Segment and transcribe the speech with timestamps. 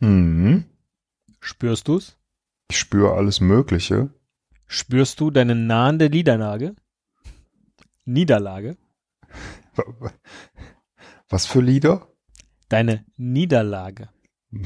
[0.00, 0.64] Hm.
[1.40, 2.16] Spürst du's?
[2.86, 4.10] Spüre alles Mögliche.
[4.68, 6.76] Spürst du deine nahende Niederlage?
[8.04, 8.76] Niederlage?
[11.28, 12.06] Was für Lieder?
[12.68, 14.08] Deine Niederlage.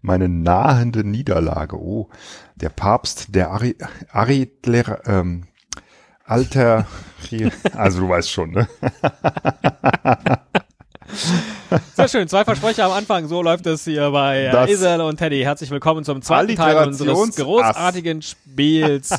[0.00, 1.76] Meine nahende Niederlage.
[1.76, 2.08] Oh,
[2.54, 3.76] der Papst, der Ari,
[4.12, 5.48] Aritler, ähm,
[6.22, 6.86] Alter,
[7.72, 8.68] also du weißt schon, ne?
[11.94, 13.28] Sehr schön, zwei Versprecher am Anfang.
[13.28, 15.42] So läuft es hier bei Das- Isel und Teddy.
[15.42, 19.10] Herzlich willkommen zum zweiten Teil unseres großartigen Spiels.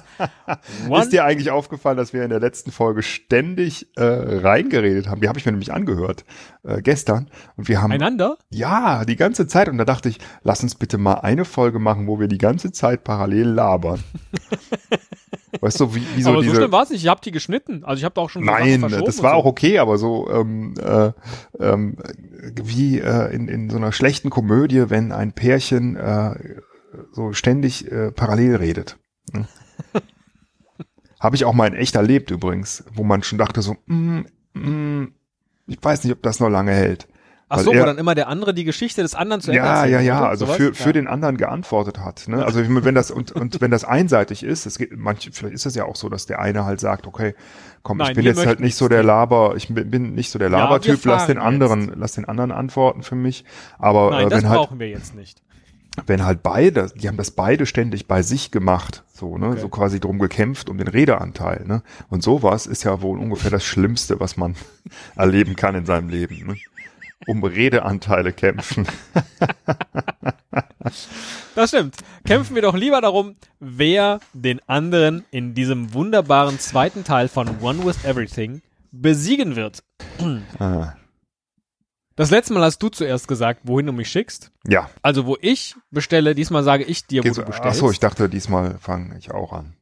[0.89, 5.21] One Ist dir eigentlich aufgefallen, dass wir in der letzten Folge ständig äh, reingeredet haben?
[5.21, 6.26] Die habe ich mir nämlich angehört
[6.63, 8.37] äh, gestern und wir haben einander?
[8.49, 12.07] ja die ganze Zeit und da dachte ich, lass uns bitte mal eine Folge machen,
[12.07, 14.04] wo wir die ganze Zeit parallel labern.
[15.62, 17.04] weißt du, wie, wie so Aber so diese schlimm war es nicht.
[17.04, 17.84] Ich habe die geschnitten.
[17.85, 19.37] Also ich habe da auch schon so Nein, das war so.
[19.37, 21.12] auch okay, aber so ähm, äh,
[21.59, 21.98] ähm,
[22.62, 26.35] wie äh, in, in so einer schlechten Komödie, wenn ein Pärchen äh,
[27.12, 28.98] so ständig äh, parallel redet.
[29.32, 29.48] Ne?
[31.20, 34.21] Habe ich auch mal in echt erlebt übrigens, wo man schon dachte so, mm,
[34.54, 35.13] mm,
[35.67, 37.07] ich weiß nicht, ob das noch lange hält.
[37.54, 39.85] Ach so, wo er- dann immer der andere die Geschichte des anderen zu Ende Ja,
[39.85, 40.57] ja, ja, also Sowas?
[40.57, 40.94] für, für ja.
[40.94, 42.27] den anderen geantwortet hat.
[42.27, 42.44] Ne?
[42.46, 45.76] Also wenn das und, und wenn das einseitig ist, es geht, manche, vielleicht ist es
[45.76, 47.35] ja auch so, dass der eine halt sagt, okay,
[47.84, 50.40] komm, Nein, ich bin jetzt halt nicht so der Laber, ich bin, bin nicht so
[50.40, 53.44] der Ja, Labertyp, lass den anderen, lass den anderen antworten für mich.
[53.79, 55.41] Aber Nein, äh, das wenn halt, brauchen wir jetzt nicht.
[56.07, 59.60] wenn halt beide, die haben das beide ständig bei sich gemacht, so, ne, Okay.
[59.60, 61.84] so quasi drum gekämpft um den Redeanteil, ne?
[62.10, 64.56] Und sowas ist ja wohl ungefähr das Schlimmste, was man
[65.16, 66.56] erleben kann in seinem Leben, ne?
[67.27, 68.87] Um Redeanteile kämpfen.
[71.55, 71.95] Das stimmt.
[72.25, 77.85] Kämpfen wir doch lieber darum, wer den anderen in diesem wunderbaren zweiten Teil von One
[77.85, 78.61] with Everything
[78.91, 79.83] besiegen wird.
[80.59, 80.93] Ah,
[82.21, 84.51] Das letzte Mal hast du zuerst gesagt, wohin du mich schickst.
[84.67, 87.79] ja, Also wo ich bestelle, diesmal sage ich dir, wo Geht's- du Ach bestellst.
[87.79, 89.73] so, ich dachte, diesmal fange ich auch an.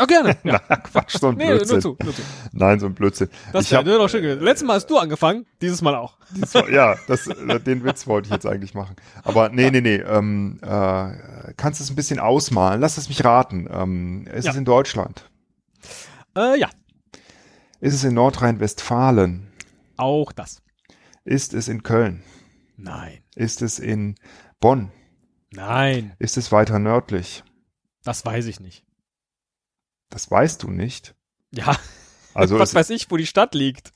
[0.00, 0.36] Oh, gerne.
[0.44, 0.60] Ja.
[0.68, 1.76] Na, Quatsch, so ein Nee, Blödsinn.
[1.76, 2.22] nur zu, nur zu.
[2.52, 3.28] Nein, so ein Blödsinn.
[3.52, 4.42] Das ich wäre hab, noch schön gewesen.
[4.42, 6.16] Letztes Mal hast du angefangen, dieses Mal auch.
[6.30, 7.24] diesmal- ja, das,
[7.66, 8.96] den Witz wollte ich jetzt eigentlich machen.
[9.24, 9.96] Aber nee, nee, nee.
[9.96, 12.80] Ähm, äh, kannst du es ein bisschen ausmalen?
[12.82, 13.66] Lass es mich raten.
[13.72, 14.50] Ähm, ist Ja.
[14.50, 15.24] es in Deutschland?
[16.36, 16.68] Äh, ja,
[17.80, 19.48] Ist es in Nordrhein-Westfalen?
[19.98, 20.61] auch das.
[21.24, 22.22] Ist es in Köln?
[22.76, 24.16] Nein, Ist es in
[24.60, 24.90] Bonn?
[25.52, 27.44] nein, Ist es weiter nördlich?
[28.04, 28.84] das weiß ich nicht.
[30.10, 31.14] Das weißt du nicht.
[31.52, 31.76] Ja,
[32.34, 33.92] Also, was weiß ich, wo die Stadt liegt.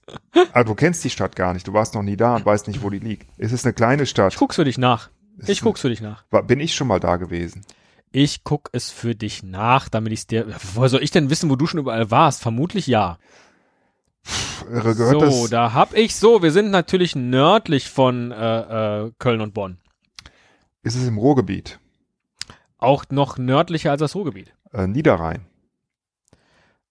[0.52, 1.66] ah, du kennst die Stadt gar nicht.
[1.66, 3.26] Du warst noch nie da und weißt nicht, wo die liegt.
[3.38, 4.34] Ist es eine kleine Stadt?
[4.34, 5.08] Ich guck's für dich nach.
[5.38, 6.24] Ist Ich guck's für dich nach.
[6.46, 7.64] Bin ich schon mal da gewesen?
[8.12, 10.54] Ich guck es für dich nach, damit ich's dir.
[10.74, 12.42] Woher soll ich denn wissen, wo du schon überall warst?
[12.42, 13.18] Vermutlich ja.
[14.70, 16.42] Irre, Gehört so, das, da hab ich so.
[16.42, 19.78] Wir sind natürlich nördlich von äh, äh, Köln und Bonn.
[20.82, 21.78] ist es im Ruhrgebiet?
[22.78, 24.54] Auch noch nördlicher als das Ruhrgebiet.
[24.72, 25.46] Äh, Niederrhein.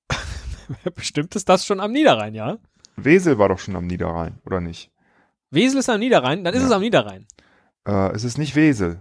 [0.96, 2.58] Bestimmt ist das schon am Niederrhein, ja?
[2.96, 4.90] Wesel war doch schon am Niederrhein, oder nicht?
[5.52, 6.68] Wesel ist am Niederrhein, dann ist Ja.
[6.68, 7.28] es am Niederrhein.
[7.86, 9.00] Äh, es ist nicht Wesel.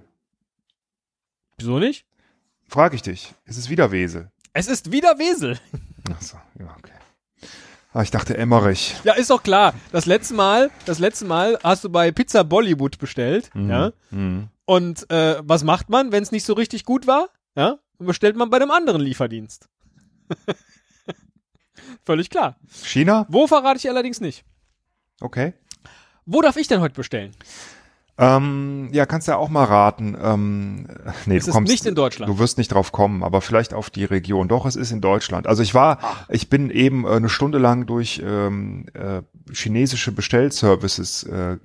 [1.59, 2.05] Wieso nicht?
[2.69, 3.35] Frag ich dich.
[3.45, 4.31] Ist es wieder Wesel?
[4.53, 5.59] Es ist wieder Wesel.
[6.13, 6.93] Ach so, ja, okay.
[7.95, 8.97] Ah, ich dachte Emmerich.
[9.05, 9.73] Ja, ist doch klar.
[9.93, 13.93] Das letzte Mal, das letzte Mal hast du bei Pizza Bollywood bestellt, ja?
[14.11, 14.49] Mhm.
[14.65, 17.29] Und äh, was macht man, wenn es nicht so richtig gut war?
[17.55, 17.79] Ja?
[17.99, 19.69] Dann bestellt man bei dem anderen Lieferdienst.
[22.05, 22.57] Völlig klar.
[22.83, 23.27] China?
[23.29, 24.45] Wo verrate ich allerdings nicht.
[25.21, 25.55] Okay.
[26.27, 27.31] Wo darf ich denn heute bestellen?
[28.17, 30.17] Ähm, ja, kannst ja auch mal raten.
[30.21, 30.87] Ähm,
[31.27, 32.31] nee, Es du kommst, nicht in Deutschland.
[32.31, 34.47] Du wirst nicht drauf kommen, aber vielleicht auf die Region.
[34.47, 35.47] Doch, es ist in Deutschland.
[35.49, 35.99] Also ich war,
[36.29, 39.23] ich bin eben äh, eine Stunde lang durch ähm, äh,
[39.53, 41.59] chinesische Bestellservices äh, äh,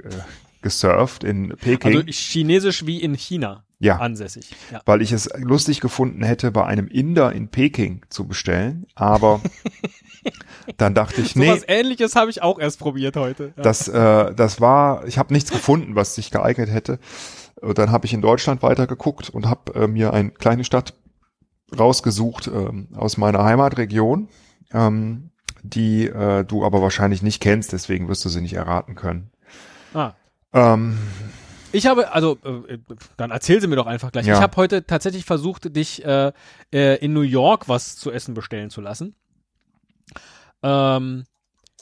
[0.62, 1.98] gesurft in Peking.
[1.98, 3.98] Also chinesisch wie in China ja.
[3.98, 4.56] ansässig.
[4.72, 4.82] Ja.
[4.86, 8.86] weil ich es lustig gefunden hätte, bei einem Inder in Peking zu bestellen.
[8.96, 9.42] Aber
[10.78, 13.54] dann dachte ich, So nee, was ähnliches habe ich auch erst probiert heute.
[13.56, 13.64] Ja.
[13.64, 17.00] das, äh, das war, ich habe nichts gefunden, was sich geeignet hätte.
[17.62, 20.94] Und dann habe ich in Deutschland weitergeguckt und habe äh, mir eine kleine Stadt
[21.78, 24.30] rausgesucht ähm, aus meiner Heimatregion,
[24.74, 29.30] ähm, die äh, du aber wahrscheinlich nicht kennst, deswegen wirst du sie nicht erraten können.
[29.94, 30.14] ah,
[30.54, 30.98] Ähm,
[31.72, 32.78] Ich habe, also, äh,
[33.18, 34.26] dann erzähl sie mir doch einfach gleich.
[34.26, 34.36] Ja.
[34.36, 36.32] Ich habe heute tatsächlich versucht, dich äh,
[36.74, 39.16] äh, in New York was zu essen bestellen zu lassen.
[40.64, 41.26] Ähm,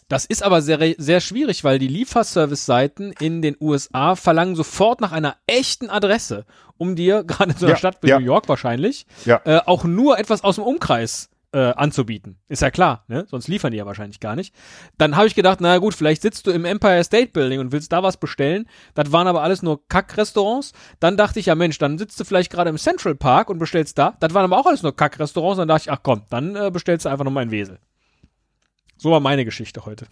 [0.09, 5.11] das ist aber sehr, sehr schwierig, weil die Lieferservice-Seiten in den USA verlangen sofort nach
[5.11, 6.45] einer echten Adresse,
[6.77, 8.19] um dir, gerade in so einer Ja, Stadt wie ja.
[8.19, 9.41] New York wahrscheinlich, Ja.
[9.45, 12.39] äh, auch nur etwas aus dem Umkreis äh, anzubieten.
[12.49, 13.25] Ist ja klar, ne?
[13.29, 14.53] Sonst liefern die ja wahrscheinlich gar nicht.
[14.97, 17.91] Dann habe ich gedacht, na gut, vielleicht sitzt du im Empire State Building und willst
[17.91, 18.67] da was bestellen.
[18.93, 20.73] Das waren aber alles nur Kackrestaurants.
[20.99, 23.97] Dann dachte ich, ja Mensch, dann sitzt du vielleicht gerade im Central Park und bestellst
[23.97, 24.17] da.
[24.19, 25.57] Das waren aber auch alles nur Kackrestaurants.
[25.57, 27.79] Dann dachte ich, ach komm, dann äh, bestellst du einfach nochmal in Wesel.
[28.97, 30.07] So war meine Geschichte heute.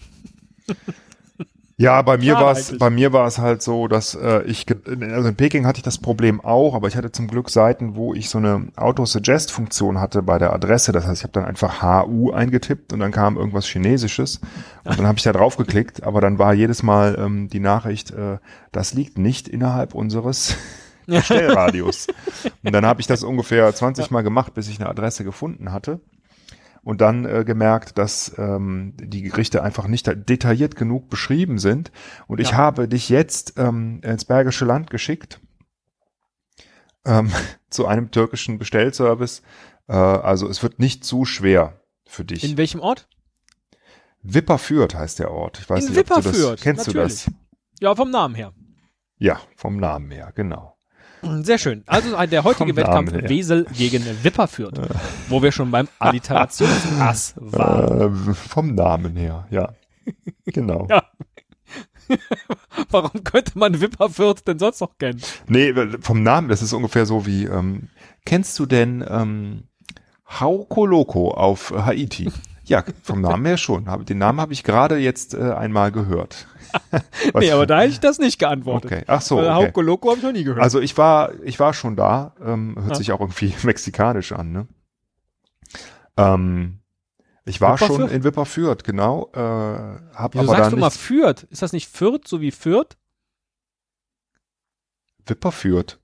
[1.78, 5.28] Ja, bei mir war es, bei mir war es halt so, dass äh, ich, also
[5.28, 8.30] in Peking hatte ich das Problem auch, aber ich hatte zum Glück Seiten, wo ich
[8.30, 10.94] so eine Auto-Suggest-Funktion hatte bei der Adresse.
[10.94, 14.40] Das heißt, ich habe dann einfach HU eingetippt und dann kam irgendwas Chinesisches
[14.86, 18.12] und dann habe ich da drauf geklickt, aber dann war jedes Mal ähm, die Nachricht,
[18.12, 18.38] äh,
[18.72, 20.56] das liegt nicht innerhalb unseres
[21.08, 22.08] Bestellradius.
[22.64, 26.00] und dann habe ich das ungefähr 20 Mal gemacht, bis ich eine Adresse gefunden hatte
[26.86, 31.92] und dann äh, gemerkt, dass ähm, die Gerichte einfach nicht detailliert genug beschrieben sind.
[32.28, 32.58] Und ich Ja.
[32.58, 35.42] habe dich jetzt ähm, ins Bergische Land geschickt
[37.04, 37.32] ähm,
[37.70, 39.42] zu einem türkischen Bestellservice.
[39.88, 42.44] Äh, also es wird nicht zu schwer für dich.
[42.44, 43.10] In welchem Ort?
[44.22, 45.60] Wipperfürth heißt der Ort.
[45.60, 47.26] Ich weiß In nicht, ob du das Wipperfürth, kennst natürlich.
[47.26, 47.40] du das?
[47.80, 48.54] Ja, vom Namen her.
[49.18, 50.75] Ja, vom Namen her, genau.
[51.44, 51.84] Sehr schön.
[51.88, 53.30] Also der heutige Vom Wettkampf her.
[53.30, 54.80] Wesel gegen Wipperfürth,
[55.30, 58.30] wo wir schon beim Alliterationsass waren.
[58.30, 59.74] Äh, vom Namen her, ja.
[60.46, 60.88] Genau.
[62.08, 62.18] Ja.
[62.92, 65.20] Warum könnte man Wipperfürth denn sonst noch kennen?
[65.48, 67.90] Nee, vom Namen, das ist ungefähr so wie, ähm,
[68.26, 69.64] kennst du denn ähm,
[70.40, 72.32] Hauko Loco auf Haiti?
[72.66, 73.88] Ja, vom Namen her schon.
[74.06, 76.48] Den Namen habe ich gerade jetzt äh, einmal gehört.
[77.34, 78.92] Nee, aber da hätte ich das nicht geantwortet.
[78.92, 79.50] Okay, ach so, okay.
[79.50, 80.62] Hauke Loco habe ich noch nie gehört.
[80.62, 82.96] Also ich war, ich war schon da, ähm, hört Ja.
[82.96, 84.68] sich auch irgendwie mexikanisch an, ne?
[86.18, 86.80] Ähm,
[87.46, 88.12] ich war schon Wipperfürth?
[88.12, 89.30] in Wipperfürth, genau.
[89.34, 91.44] Äh, hab du aber sagst doch mal Fürth.
[91.50, 92.96] Ist das nicht Fürth, so wie Fürth?
[95.26, 96.00] Wipperfürth.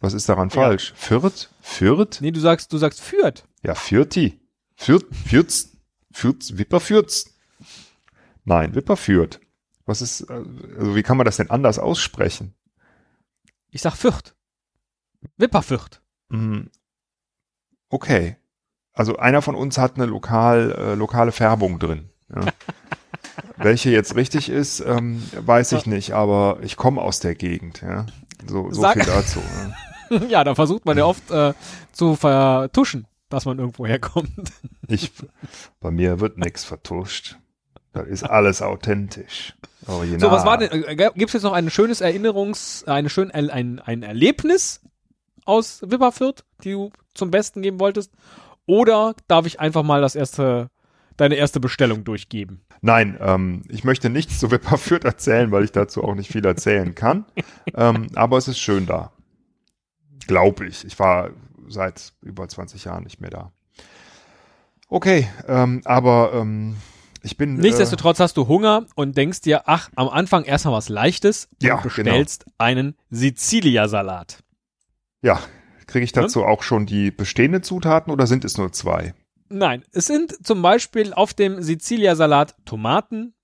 [0.00, 0.54] Was ist daran Ja.
[0.54, 0.92] falsch?
[0.96, 1.48] Fürth?
[1.60, 2.20] Fürth?
[2.20, 3.44] Nee, du sagst, du sagst Fürth.
[3.62, 4.40] Ja, Fürthi.
[4.76, 5.68] Fürth, Fürth,
[6.12, 7.24] Fürth, Wipperfürth.
[8.48, 9.40] Nein, Wipperfürth.
[9.84, 10.42] Was ist, äh,
[10.78, 12.54] also wie kann man das denn anders aussprechen?
[13.70, 14.34] Ich sag Fürth.
[15.36, 16.00] Wipperfürth.
[16.30, 16.70] Hm,
[17.90, 18.36] Okay.
[18.92, 22.10] Also einer von uns hat eine lokal, äh, lokale Färbung drin.
[22.34, 22.46] Ja.
[23.56, 27.80] Welche jetzt richtig ist, ähm, weiß ich nicht, aber ich komme aus der Gegend.
[27.82, 28.06] Ja.
[28.46, 29.40] So, so Sag- viel dazu.
[30.10, 30.16] Ja.
[30.28, 31.54] ja, da versucht man ja oft äh,
[31.92, 34.50] zu vertuschen, dass man irgendwo herkommt.
[34.88, 35.12] Ich,
[35.80, 37.38] bei mir wird nichts vertuscht.
[37.98, 39.54] Das ist alles authentisch.
[39.86, 40.20] Original.
[40.20, 43.50] So, was war denn, äh, gibt es jetzt noch ein schönes Erinnerungs-, eine schön, ein,
[43.50, 44.80] ein, ein Erlebnis
[45.44, 48.12] aus Wipperfürth, die du zum Besten geben wolltest?
[48.66, 50.70] Oder darf ich einfach mal das erste,
[51.16, 52.60] deine erste Bestellung durchgeben?
[52.82, 56.94] Nein, ähm, ich möchte nichts zu Wipperfürth erzählen, weil ich dazu auch nicht viel erzählen
[56.94, 57.24] kann.
[57.74, 59.10] ähm, aber es ist schön da.
[60.26, 60.84] Glaube ich.
[60.84, 61.30] Ich war
[61.66, 63.52] seit über 20 Jahren nicht mehr da.
[64.88, 66.76] Okay, ähm, aber ähm,
[67.22, 67.56] ich bin.
[67.56, 71.82] Nichtsdestotrotz hast du Hunger und denkst dir, ach, am Anfang erstmal was Leichtes Ja, und
[71.82, 74.38] bestellst einen Siziliasalat.
[75.22, 75.40] Äh, ja,
[75.86, 79.14] kriege ich dazu auch schon die bestehenden Zutaten oder sind es nur zwei?
[79.48, 83.34] Nein, es sind zum Beispiel auf dem Siziliasalat Tomaten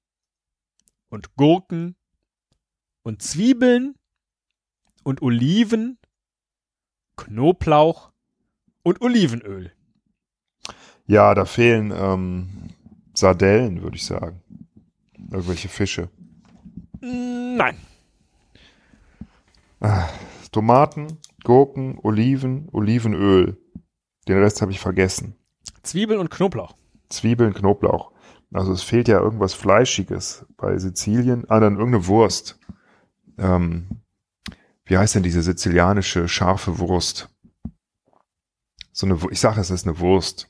[1.08, 1.96] und Gurken
[3.02, 3.94] und Zwiebeln
[5.02, 5.98] und Oliven,
[7.16, 8.12] Knoblauch
[8.82, 9.72] und Olivenöl.
[11.06, 12.70] Ja, da fehlen ähm,
[13.14, 14.42] Sardellen, würde ich sagen.
[15.30, 16.10] Irgendwelche Fische.
[17.00, 17.76] Nein.
[20.52, 23.58] Tomaten, Gurken, Oliven, Olivenöl.
[24.28, 25.36] Den Rest habe ich vergessen.
[25.82, 26.74] Zwiebeln und Knoblauch.
[27.10, 28.12] Zwiebeln, Knoblauch.
[28.52, 31.44] Also es fehlt ja irgendwas Fleischiges bei Sizilien.
[31.48, 32.58] Ah, dann irgendeine Wurst.
[33.36, 34.00] Ähm,
[34.84, 37.28] wie heißt denn diese sizilianische scharfe Wurst?
[38.92, 40.48] So eine, ich sage, es ist eine Wurst.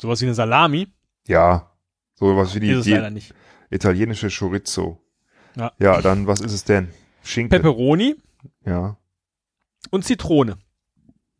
[0.00, 0.88] Sowas wie eine Salami.
[1.28, 1.70] Ja,
[2.14, 3.22] sowas wie die, ist die
[3.70, 5.00] italienische Chorizo.
[5.54, 5.72] Ja.
[5.78, 6.88] ja, dann was ist es denn?
[7.22, 7.50] Schinken.
[7.50, 8.16] Pepperoni
[8.64, 8.96] Ja,
[9.90, 10.58] und Zitrone.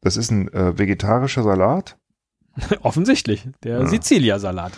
[0.01, 1.97] das ist ein äh, vegetarischer Salat.
[2.83, 3.49] Offensichtlich.
[3.63, 3.87] Der Ja.
[3.87, 4.73] Siziliasalat.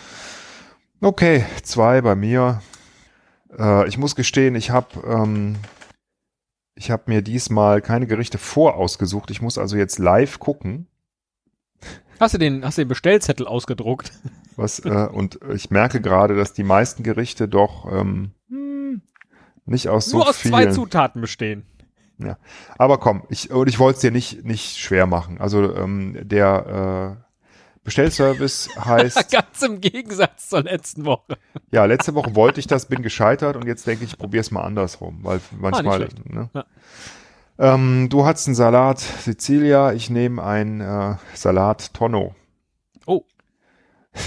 [1.01, 2.61] Okay, zwei bei mir.
[3.57, 5.57] Äh, ich muss gestehen, ich habe ähm,
[6.75, 9.29] ich habe mir diesmal keine Gerichte vorausgesucht.
[9.31, 10.87] Ich muss also jetzt live gucken,
[12.21, 14.11] Hast du den, hast du den Bestellzettel ausgedruckt?
[14.55, 19.01] was äh, und ich merke gerade, dass die meisten Gerichte doch ähm, hm,
[19.65, 20.53] Nicht aus so Nur aus vielen.
[20.53, 21.65] zwei Zutaten bestehen.
[22.19, 22.37] Ja.
[22.77, 25.41] Aber komm, ich, und ich wollte es dir nicht, nicht schwer machen.
[25.41, 27.23] Also ähm, der äh,
[27.83, 31.39] Bestellservice heißt, Ganz im Gegensatz zur letzten Woche.
[31.71, 34.51] ja, letzte Woche wollte ich das, bin gescheitert und jetzt denke ich, ich probiere es
[34.51, 36.31] mal andersrum, weil manchmal, schlecht.
[36.31, 36.51] ne?
[36.53, 36.65] Ja.
[37.61, 42.35] Ähm, du hast einen Salat Sicilia, ich nehme einen äh, Salat Tonno.
[43.05, 43.23] Oh,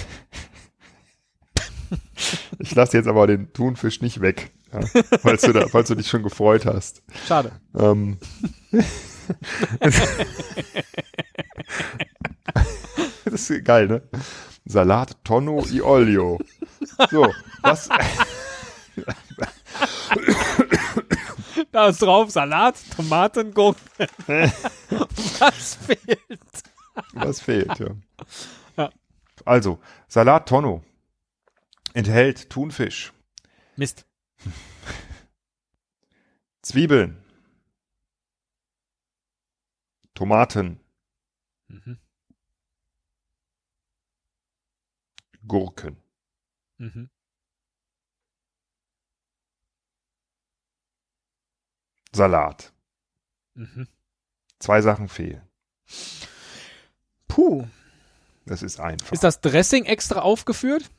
[2.58, 4.80] Ich lasse jetzt aber den Thunfisch nicht weg, ja,
[5.20, 7.02] falls, du da, falls du dich schon gefreut hast.
[7.26, 7.52] schade.
[7.76, 8.18] Ähm,
[13.24, 14.02] das ist geil, ne?
[14.64, 16.38] Salat Tonno i Olio.
[17.10, 17.26] So,
[17.62, 17.88] was?
[21.74, 23.82] Da ist drauf Salat, Tomaten, Gurken.
[25.40, 26.62] Was fehlt?
[27.14, 27.96] Was fehlt, ja.
[28.76, 28.90] Ja.
[29.44, 30.84] Also, Salat Tonno
[31.92, 33.12] enthält Thunfisch,
[33.74, 34.06] Mist.
[36.62, 37.20] Zwiebeln,
[40.14, 40.78] Tomaten,
[41.66, 41.98] Mhm.
[45.48, 45.96] Gurken,
[46.78, 47.10] Mhm.
[52.14, 52.72] Salat.
[53.54, 53.88] Mhm.
[54.58, 55.42] Zwei Sachen fehlen.
[57.28, 57.66] Puh.
[58.46, 59.12] Das ist einfach.
[59.12, 60.90] Ist das Dressing extra aufgeführt?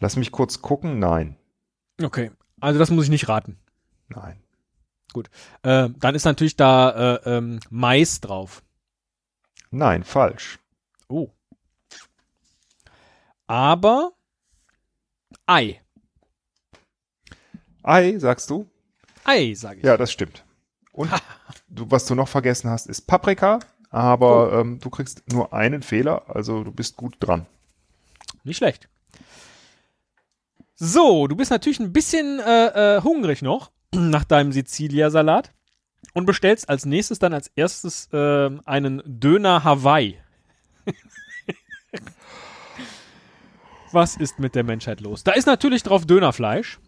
[0.00, 0.98] Lass mich kurz gucken.
[0.98, 1.36] Nein.
[2.02, 2.30] Okay.
[2.60, 3.58] Also das muss ich nicht raten.
[4.08, 4.42] Nein.
[5.62, 8.62] Äh, dann ist natürlich da äh, ähm, Mais drauf.
[9.70, 10.58] Nein, falsch.
[11.08, 11.30] Oh.
[13.46, 14.12] Aber
[15.46, 15.82] Ei.
[17.82, 18.70] Ei, sagst du?
[19.24, 19.84] Ei, sage ich.
[19.84, 20.44] Ja, das stimmt.
[20.92, 21.10] Und
[21.68, 23.60] du, was du noch vergessen hast, ist Paprika,
[23.90, 27.46] aber ähm, du kriegst nur einen Fehler, also du bist gut dran.
[28.44, 28.88] Nicht schlecht.
[30.74, 35.52] So, du bist natürlich ein bisschen äh, äh, hungrig noch nach deinem Sizilia-Salat
[36.14, 40.18] und bestellst als nächstes dann als erstes äh, einen Döner Hawaii.
[43.92, 45.22] Was ist mit der Menschheit los?
[45.22, 46.80] Da ist natürlich drauf Dönerfleisch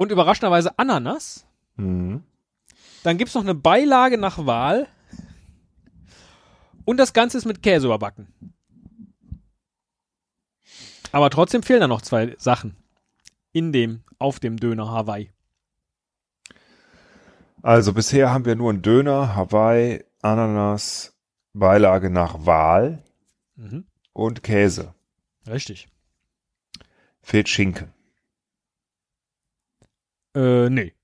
[0.00, 1.46] und überraschenderweise Ananas.
[1.76, 2.24] Mhm.
[3.02, 4.88] Dann gibt's noch eine Beilage nach Wahl.
[6.86, 8.28] Und das Ganze ist mit Käse überbacken.
[11.12, 12.76] Aber trotzdem fehlen da noch zwei Sachen.
[13.52, 15.30] In dem, auf dem Döner Hawaii.
[17.60, 21.14] Also bisher haben wir nur einen Döner, Hawaii, Ananas,
[21.52, 23.02] Beilage nach Wahl
[23.56, 23.84] Mhm.
[24.14, 24.94] und Käse.
[25.46, 25.88] Richtig.
[27.20, 27.92] Fehlt Schinken.
[30.34, 30.94] Äh, nee.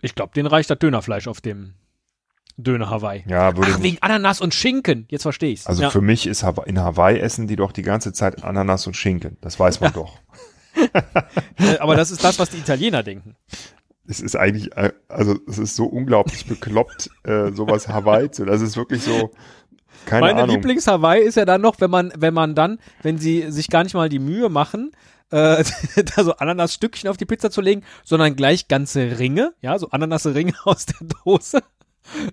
[0.00, 1.74] Ich glaube, den reicht das Dönerfleisch auf dem
[2.56, 3.24] Döner Hawaii.
[3.28, 5.06] Ja, würde Ach, wegen Ananas und Schinken.
[5.10, 5.66] Jetzt verstehe ich's.
[5.66, 5.90] Also ja.
[5.90, 9.36] für mich ist Hawa- in Hawaii essen die doch die ganze Zeit Ananas und Schinken.
[9.40, 10.18] Das weiß man doch.
[10.76, 13.36] äh, aber das ist das, was die Italiener denken.
[14.08, 18.44] Es ist eigentlich, äh, also es ist so unglaublich bekloppt, äh, sowas Hawaii zu.
[18.44, 19.30] Das ist wirklich so,
[20.06, 20.56] keine Meine Ahnung.
[20.56, 23.94] Lieblings-Hawaii ist ja dann noch, wenn man, wenn man dann, wenn sie sich gar nicht
[23.94, 24.90] mal die Mühe machen,
[25.30, 25.64] äh,
[26.16, 30.54] da so Ananasstückchen auf die Pizza zu legen, sondern gleich ganze Ringe, ja, so Ananasringe
[30.64, 31.62] aus der Dose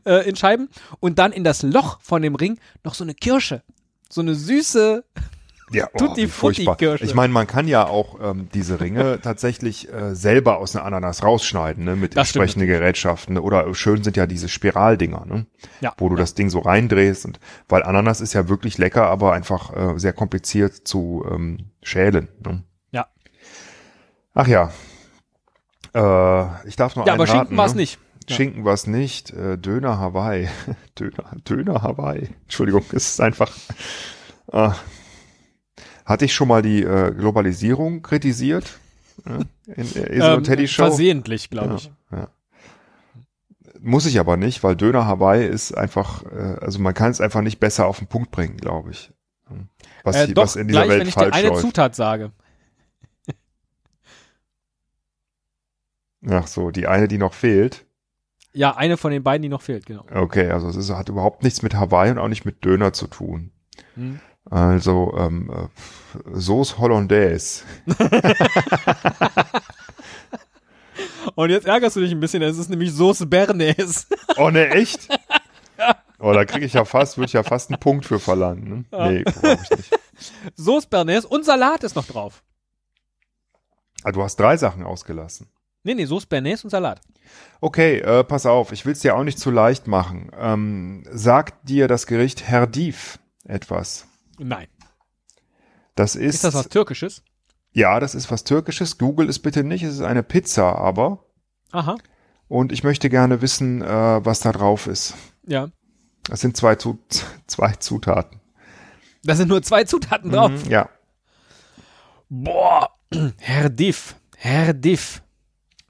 [0.05, 3.63] äh, in Scheiben und dann in das Loch von dem Ring noch so eine Kirsche.
[4.09, 5.03] So eine süße,
[5.71, 6.65] Ja, oh, Tutti Frutti.
[6.77, 7.03] Kirsche.
[7.03, 11.23] Ich meine, man kann ja auch ähm, diese Ringe tatsächlich äh, selber aus einer Ananas
[11.23, 13.37] rausschneiden, ne, mit Das entsprechenden Gerätschaften.
[13.39, 15.47] Oder schön sind ja diese Spiraldinger, ne?
[15.81, 15.93] Ja.
[15.97, 17.25] wo du das Ding so reindrehst.
[17.25, 22.27] Und weil Ananas ist ja wirklich lecker, aber einfach äh, sehr kompliziert zu ähm, schälen.
[22.45, 22.63] Ne?
[24.35, 24.41] Ja.
[24.41, 24.71] Ach ja.
[25.93, 27.81] Äh, ich darf noch Ja, einen aber raten, Schinken war es ne?
[27.81, 27.99] nicht.
[28.29, 28.35] Ja.
[28.35, 29.31] Schinken war es nicht.
[29.31, 30.49] Äh, Döner Hawaii.
[30.99, 32.29] Döner, Döner Hawaii.
[32.43, 33.51] Entschuldigung, es ist einfach.
[34.51, 34.71] Äh,
[36.05, 38.79] hatte ich schon mal die äh, Globalisierung kritisiert?
[39.25, 40.83] Äh, in der Esel und Teddy Show?
[40.83, 41.91] Ähm, Versehentlich, glaube Ja, ich.
[42.11, 42.27] ja.
[43.81, 47.41] Muss ich aber nicht, weil Döner Hawaii ist einfach, äh, also man kann es einfach
[47.41, 49.11] nicht besser auf den Punkt bringen, glaube ich.
[50.03, 51.61] Was, Äh, doch, was in dieser gleich, Welt wenn ich dir falsch eine läuft.
[51.61, 52.31] Zutat sage.
[56.29, 57.85] Ach so, die eine, die noch fehlt.
[58.53, 60.05] Ja, eine von den beiden, die noch fehlt, genau.
[60.13, 63.07] Okay, also es ist, hat überhaupt nichts mit Hawaii und auch nicht mit Döner zu
[63.07, 63.51] tun.
[63.95, 64.19] Hm.
[64.49, 65.67] Also ähm, äh,
[66.39, 67.63] Sauce Hollandaise.
[71.35, 74.07] Und jetzt ärgerst du dich ein bisschen, es ist nämlich Soße Bernays.
[74.37, 75.07] Oh ne, echt?
[76.17, 78.85] Oh, da kriege ich ja fast, würde ich ja fast einen Punkt für verlangen.
[78.89, 79.09] Ne?
[79.09, 79.99] Nee, glaube ich nicht.
[80.55, 82.41] Soße Bernays und Salat ist noch drauf.
[84.03, 85.49] Ah, du hast drei Sachen ausgelassen.
[85.85, 86.99] Nee, nee, Soße Bernays und Salat.
[87.61, 90.31] Okay, äh, pass auf, ich will es dir auch nicht zu leicht machen.
[90.37, 94.07] Ähm, sagt dir das Gericht Herdiv etwas?
[94.39, 94.67] Nein.
[95.95, 97.23] Das ist, Ist das was Türkisches?
[97.71, 98.97] Ja, das ist was Türkisches.
[98.97, 99.83] Google es bitte nicht.
[99.83, 101.23] Es ist eine Pizza, aber.
[101.71, 101.95] Aha,
[102.47, 105.13] Und ich möchte gerne wissen, äh, was da drauf ist.
[105.45, 105.69] ja.
[106.27, 106.97] Das sind zwei, Zu
[107.47, 108.41] zwei Zutaten.
[109.23, 110.49] Da sind nur zwei Zutaten drauf.
[110.65, 110.89] Mhm, ja.
[112.29, 112.89] Boah,
[113.37, 114.15] Herr Diff,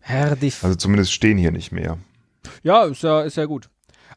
[0.07, 0.63] Herr Diff.
[0.63, 1.97] Also zumindest stehen hier nicht mehr.
[2.63, 3.69] ja, ist ja, ist ja gut.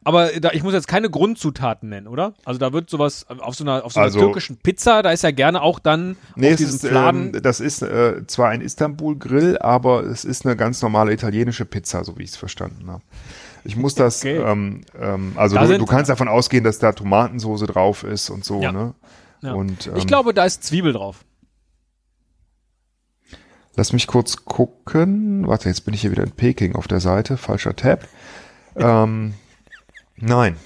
[0.03, 2.33] Aber da, ich muss jetzt keine Grundzutaten nennen, oder?
[2.45, 5.23] Also da wird sowas auf so einer, auf so einer Also- türkischen Pizza, da ist
[5.23, 7.33] ja gerne auch dann Nee, auf es diesem ist, Fladen.
[7.35, 12.03] ähm, das ist äh, zwar ein Istanbul-Grill, aber es ist eine ganz normale italienische Pizza,
[12.05, 13.01] so wie ich es verstanden habe.
[13.65, 14.37] Ich muss das, Okay.
[14.37, 18.29] ähm, ähm, also Da du, sind- du kannst davon ausgehen, dass da Tomatensoße drauf ist
[18.29, 18.71] und so, Ja.
[18.71, 18.93] ne?
[19.41, 19.53] Ja.
[19.53, 21.25] Und ähm, ich glaube, da ist Zwiebel drauf.
[23.75, 25.47] Lass mich kurz gucken.
[25.47, 28.07] Warte, jetzt bin ich hier wieder in Peking auf der Seite, falscher Tab.
[28.75, 29.33] ähm,
[30.17, 30.57] nein,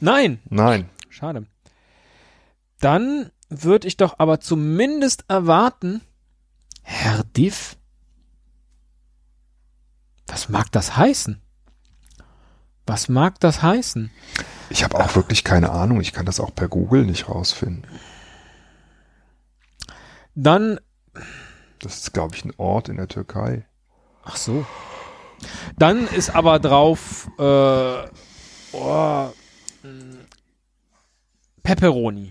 [0.00, 0.90] Nein, nein.
[1.08, 1.46] schade.
[2.80, 6.02] Dann würde ich doch aber zumindest erwarten,
[6.82, 7.76] Herr Diff,
[10.26, 11.40] was mag das heißen?
[12.86, 14.10] Was mag das heißen?
[14.68, 16.00] Ich habe auch wirklich keine Ahnung.
[16.02, 17.86] Ich kann das auch per Google nicht rausfinden.
[20.34, 20.80] Dann,
[21.80, 23.66] Das ist, glaube ich, ein Ort in der Türkei.
[24.24, 24.64] ach so.
[25.78, 27.42] Dann ist aber drauf, äh,
[28.72, 29.28] oh,
[29.82, 30.16] mh,
[31.62, 32.30] Pepperoni.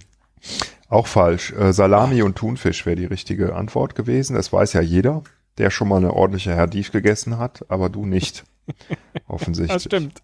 [0.90, 1.52] Auch falsch.
[1.54, 4.36] Äh, Salami und Thunfisch wäre die richtige Antwort gewesen.
[4.36, 5.24] Das weiß ja jeder,
[5.58, 8.44] der schon mal eine ordentliche Herdif gegessen hat, aber du nicht.
[9.28, 9.74] Offensichtlich.
[9.74, 10.22] Das stimmt.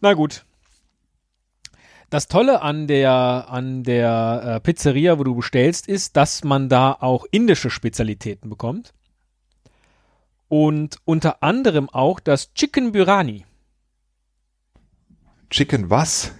[0.00, 0.44] Na gut.
[2.12, 6.92] Das Tolle an der, an der äh, Pizzeria, wo du bestellst, ist, dass man da
[6.92, 8.92] auch indische Spezialitäten bekommt.
[10.48, 13.46] Und unter anderem auch das Chicken Biryani.
[15.48, 16.34] Chicken was?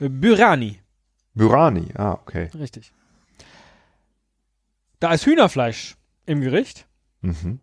[0.00, 0.80] Biryani,
[1.34, 1.86] Burani.
[1.94, 2.50] Ah, okay.
[2.52, 2.92] richtig.
[4.98, 5.96] Da ist Hühnerfleisch
[6.26, 6.88] im Gericht
[7.20, 7.60] Mhm.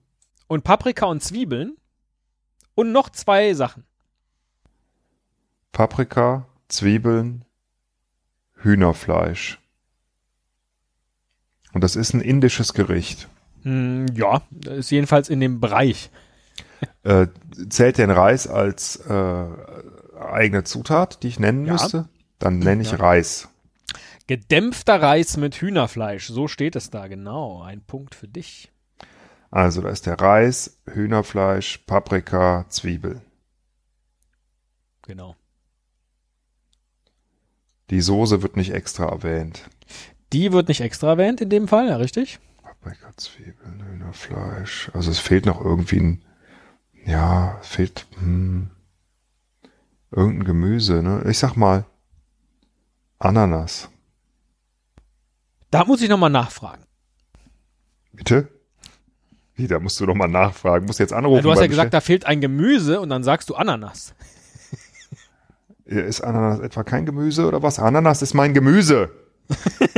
[0.47, 1.75] und Paprika und Zwiebeln
[2.75, 3.83] und noch zwei Sachen.
[5.73, 7.43] Paprika, Zwiebeln,
[8.55, 9.59] Hühnerfleisch.
[11.73, 13.27] Und das ist ein indisches Gericht.
[13.63, 16.09] Hm, ja, ist jedenfalls in dem Bereich.
[17.03, 17.27] Äh,
[17.69, 19.45] zählt denn Reis als äh,
[20.17, 21.73] eigene Zutat, die ich nennen Ja.
[21.73, 22.07] müsste?
[22.39, 22.97] Dann nenne ich Ja.
[22.97, 23.49] Reis.
[24.27, 27.61] Gedämpfter Reis mit Hühnerfleisch, so steht es da genau.
[27.63, 28.71] Ein Punkt für dich.
[29.51, 33.21] Also da ist der Reis, Hühnerfleisch, Paprika, Zwiebel.
[35.01, 35.35] Genau.
[37.89, 39.69] Die Soße wird nicht extra erwähnt.
[40.31, 42.39] Die wird nicht extra erwähnt in dem Fall, ja, richtig?
[42.61, 44.91] Paprika, Zwiebeln, Hühnerfleisch.
[44.93, 46.21] Also es fehlt noch irgendwie ein,
[47.05, 48.69] ja, es fehlt hm,
[50.11, 51.01] irgendein Gemüse.
[51.01, 51.23] Ne?
[51.29, 51.85] Ich sag mal
[53.17, 53.89] Ananas.
[55.71, 56.83] Da muss ich nochmal nachfragen.
[58.13, 58.47] Bitte?
[59.55, 60.85] Wie, da musst du doch mal nachfragen.
[60.85, 61.43] Musst jetzt anrufen.
[61.43, 64.13] du hast ja gesagt, da fehlt ein Gemüse und dann sagst du Ananas.
[65.89, 67.79] Bestell- Ist Ananas etwa kein Gemüse oder was?
[67.79, 69.09] Ananas ist mein Gemüse.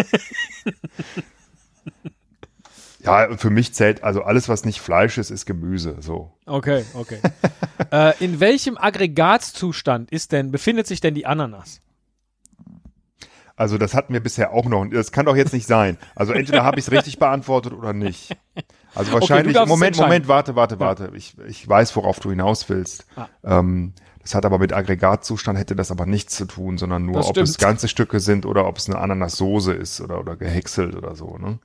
[2.99, 5.97] ja, für mich zählt, also alles, was nicht Fleisch ist, ist Gemüse.
[5.99, 6.31] So.
[6.45, 7.19] Okay, okay.
[7.91, 11.81] äh, in welchem Aggregatzustand ist denn, befindet sich denn die Ananas?
[13.57, 14.87] Also das hatten wir bisher auch noch.
[14.87, 15.97] Das kann doch jetzt nicht sein.
[16.15, 18.35] Also entweder habe ich es richtig beantwortet oder nicht.
[18.95, 19.55] Also wahrscheinlich.
[19.55, 19.97] es Moment.
[19.97, 21.11] Moment, warte, warte, warte.
[21.15, 23.05] Ich, ich weiß, worauf du hinaus willst.
[23.15, 23.27] Ah.
[23.43, 27.27] Ähm, das hat aber mit Aggregatzustand hätte das aber nichts zu tun, sondern nur, Das
[27.29, 31.15] ob es ganze Stücke sind oder ob es eine Ananassoße ist oder, oder gehäckselt oder
[31.15, 31.37] so.
[31.37, 31.59] Ne?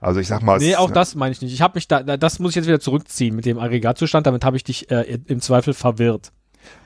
[0.00, 1.52] Also ich sag mal, Nee, auch das meine ich nicht.
[1.52, 4.44] Ich habe mich da, da- das muss ich jetzt wieder zurückziehen mit dem Aggregatzustand, damit
[4.46, 6.32] habe ich dich äh, im Zweifel verwirrt.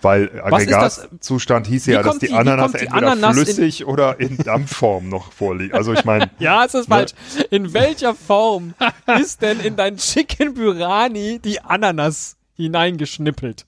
[0.02, 0.30] Weil?
[0.42, 5.08] Aggregatzustand hieß ja, dass die die- Ananas die entweder Ananas in- flüssig oder in Dampfform
[5.08, 5.74] noch vorliegt.
[5.74, 6.96] Also ich meine, Ja, es ist Ne?
[6.96, 7.12] falsch.
[7.50, 8.74] In welcher Form
[9.20, 13.66] ist denn in dein Chicken Burani die Ananas hineingeschnippelt?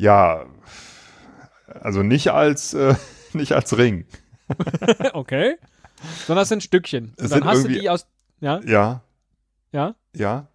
[0.00, 0.46] Ja,
[1.80, 2.94] also nicht als äh,
[3.32, 4.06] nicht als Ring.
[5.12, 5.56] okay.
[6.26, 7.12] Sondern es sind Stückchen.
[7.16, 8.06] Es dann sind hast du die aus.
[8.40, 9.02] Ja, Ja,
[9.72, 9.94] ja.
[10.14, 10.46] ja.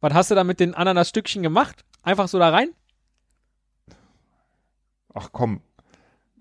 [0.00, 1.84] Was hast du da mit den Ananasstückchen gemacht?
[2.02, 2.70] Einfach so da rein?
[5.12, 5.60] Ach komm.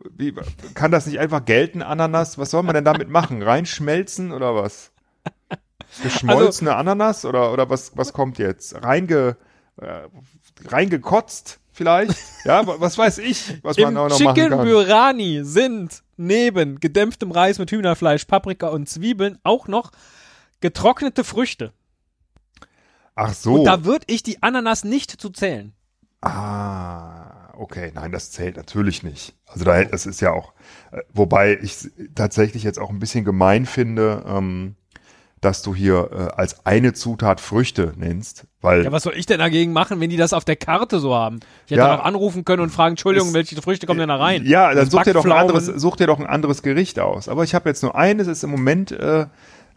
[0.10, 0.34] Wie,
[0.74, 2.38] kann das nicht einfach gelten, Ananas?
[2.38, 3.42] Was soll man denn damit machen?
[3.44, 4.92] Reinschmelzen oder was?
[6.02, 8.82] Geschmolzene Also Ananas oder, oder was, was kommt jetzt?
[8.84, 9.38] Reinge,
[9.78, 10.08] äh,
[10.66, 12.16] reingekotzt vielleicht?
[12.46, 14.68] Ja, wa- was weiß ich, was man auch noch machen Chicken kann.
[14.68, 19.92] Burani sind neben gedämpftem Reis mit Hühnerfleisch, Paprika und Zwiebeln auch noch
[20.62, 21.74] getrocknete Früchte.
[23.16, 23.56] Ach so.
[23.56, 25.74] Und da würde ich die Ananas nicht zu zählen.
[26.22, 29.36] Ah, okay, nein, das zählt natürlich nicht.
[29.46, 30.54] Also da, das ist ja auch,
[30.92, 34.76] äh, wobei ich tatsächlich jetzt auch ein bisschen gemein finde, ähm,
[35.44, 39.40] dass du hier äh, als eine Zutat Früchte nennst, weil Ja, was soll ich denn
[39.40, 41.40] dagegen machen, wenn die das auf der Karte so haben?
[41.66, 41.98] Ich hätte Ja.
[41.98, 44.44] doch anrufen können und fragen, Entschuldigung, Es- welche Früchte kommen denn da rein?
[44.46, 47.28] ja, dann such dir doch ein anderes, such dir doch ein anderes Gericht aus.
[47.30, 49.26] Aber ich habe jetzt nur eines, ist im Moment äh,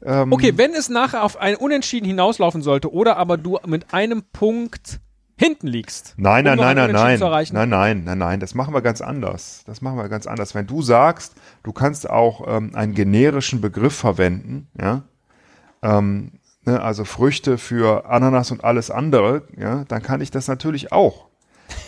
[0.04, 4.22] ähm, Okay, wenn es nachher auf ein Unentschieden hinauslaufen sollte oder aber du mit einem
[4.32, 5.00] Punkt
[5.38, 6.14] hinten liegst.
[6.16, 8.80] Nein, um nein, noch nein, ein nein, nein, nein, nein, nein, nein, das machen wir
[8.82, 9.64] ganz anders.
[9.66, 10.54] Das machen wir ganz anders.
[10.54, 15.02] Wenn du sagst, du kannst auch ähm, einen generischen Begriff verwenden, ja,
[15.82, 16.32] ähm,
[16.64, 21.26] ne, also Früchte für Ananas und alles andere, ja, dann kann ich das natürlich auch.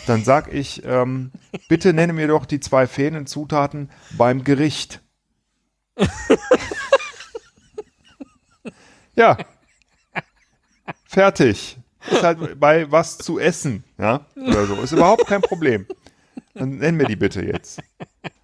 [0.07, 1.31] Dann sag ich, ähm,
[1.69, 5.01] bitte nenne mir doch die zwei fehlenden Zutaten beim Gericht.
[9.15, 9.37] ja.
[11.05, 11.77] Fertig.
[12.09, 14.75] Ist halt bei was zu essen, ja, oder so.
[14.75, 15.85] Ist überhaupt kein Problem.
[16.53, 17.81] Dann nenn mir die bitte jetzt.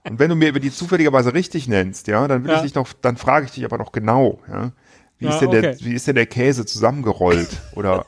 [0.03, 2.57] Und wenn du mir die zufälligerweise richtig nennst, ja, dann will Ja.
[2.57, 4.71] ich dich noch, dann frage ich dich aber noch genau, ja.
[5.17, 5.77] Wie, Ja, ist denn der, okay.
[5.81, 7.61] wie ist denn der Käse zusammengerollt?
[7.75, 8.05] Oder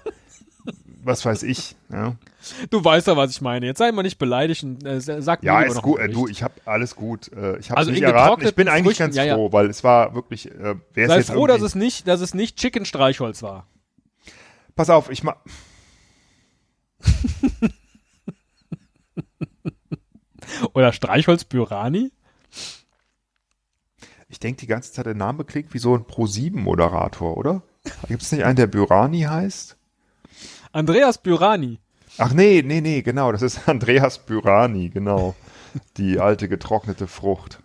[1.04, 2.16] was weiß ich, ja.
[2.70, 3.66] Du weißt ja, was ich meine.
[3.66, 6.00] Jetzt sei mal nicht beleidigt und äh, sag mir Ja, lieber ist gut.
[6.00, 7.32] Äh, du, ich habe alles gut.
[7.34, 8.46] Äh, ich habe Also nicht erraten.
[8.46, 10.50] Ich bin eigentlich Früchten, ganz ja, froh, weil es war wirklich.
[10.52, 13.68] Äh, Sei froh, dass es nicht, dass es nicht Chicken Streichholz war.
[14.76, 15.36] Pass auf, ich mach.
[20.74, 22.12] Oder Streichholz Bürani?
[24.38, 27.64] Ich denke die ganze Zeit, der Name klingt wie so ein Pro-7-Moderator, oder?
[28.08, 29.76] Gibt es nicht einen, der Bürani heißt?
[30.72, 31.80] Andreas Bürani.
[32.20, 33.32] Ach nee, nee, nee, genau.
[33.32, 35.34] Das ist Andreas Bürani, genau.
[35.98, 37.64] Die alte getrocknete Frucht.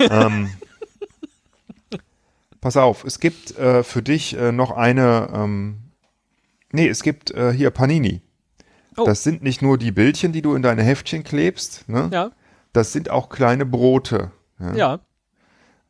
[0.00, 0.48] ähm,
[2.62, 5.28] pass auf, es gibt äh, für dich äh, noch eine.
[5.34, 5.82] Ähm,
[6.72, 8.22] nee, es gibt äh, hier Panini.
[8.96, 9.04] Oh.
[9.04, 11.86] Das sind nicht nur die Bildchen, die du in deine Heftchen klebst.
[11.90, 12.08] Ne?
[12.10, 12.30] Ja,
[12.72, 14.30] Das sind auch kleine Brote.
[14.58, 14.74] Ja.
[14.74, 15.00] ja.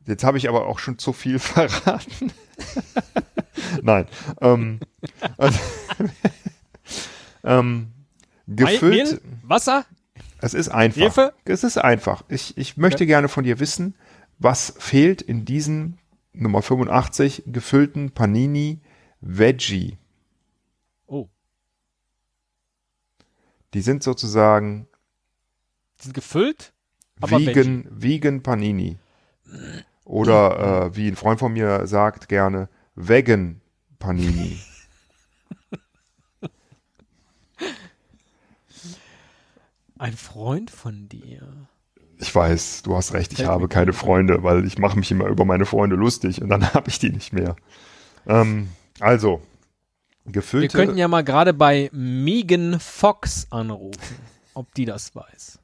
[0.07, 2.31] Jetzt habe ich aber auch schon zu viel verraten.
[3.81, 4.07] Nein.
[4.41, 4.79] Ähm,
[5.37, 5.59] also,
[7.43, 7.91] ähm,
[8.47, 9.11] gefüllt.
[9.11, 9.85] Mehl, Wasser,
[10.39, 11.01] Es ist einfach.
[11.01, 11.33] Hefe?
[11.45, 12.23] Es ist einfach.
[12.29, 13.95] Ich, ich möchte gerne von dir wissen,
[14.39, 15.97] was fehlt in diesem
[16.33, 18.79] Nummer 85 gefüllten Panini
[19.19, 19.97] Veggie.
[21.07, 21.27] Oh,
[23.73, 24.87] Die sind sozusagen
[25.99, 26.73] die sind gefüllt,
[27.19, 28.97] aber vegan, vegan Panini.
[30.07, 33.59] Oder äh, wie ein Freund von mir sagt gerne, Vegan
[33.99, 34.57] Panini.
[39.97, 41.67] ein Freund von dir.
[42.19, 45.11] Ich weiß, du hast recht, ich Fällt habe keine kein- Freunde, weil ich mache mich
[45.11, 47.57] immer über meine Freunde lustig und dann habe ich die nicht mehr.
[48.27, 48.69] Ähm,
[49.01, 49.41] also,
[50.23, 50.75] Wir gefüllte...
[50.77, 54.15] könnten ja mal gerade bei Megan Fox anrufen,
[54.53, 55.59] ob die das weiß.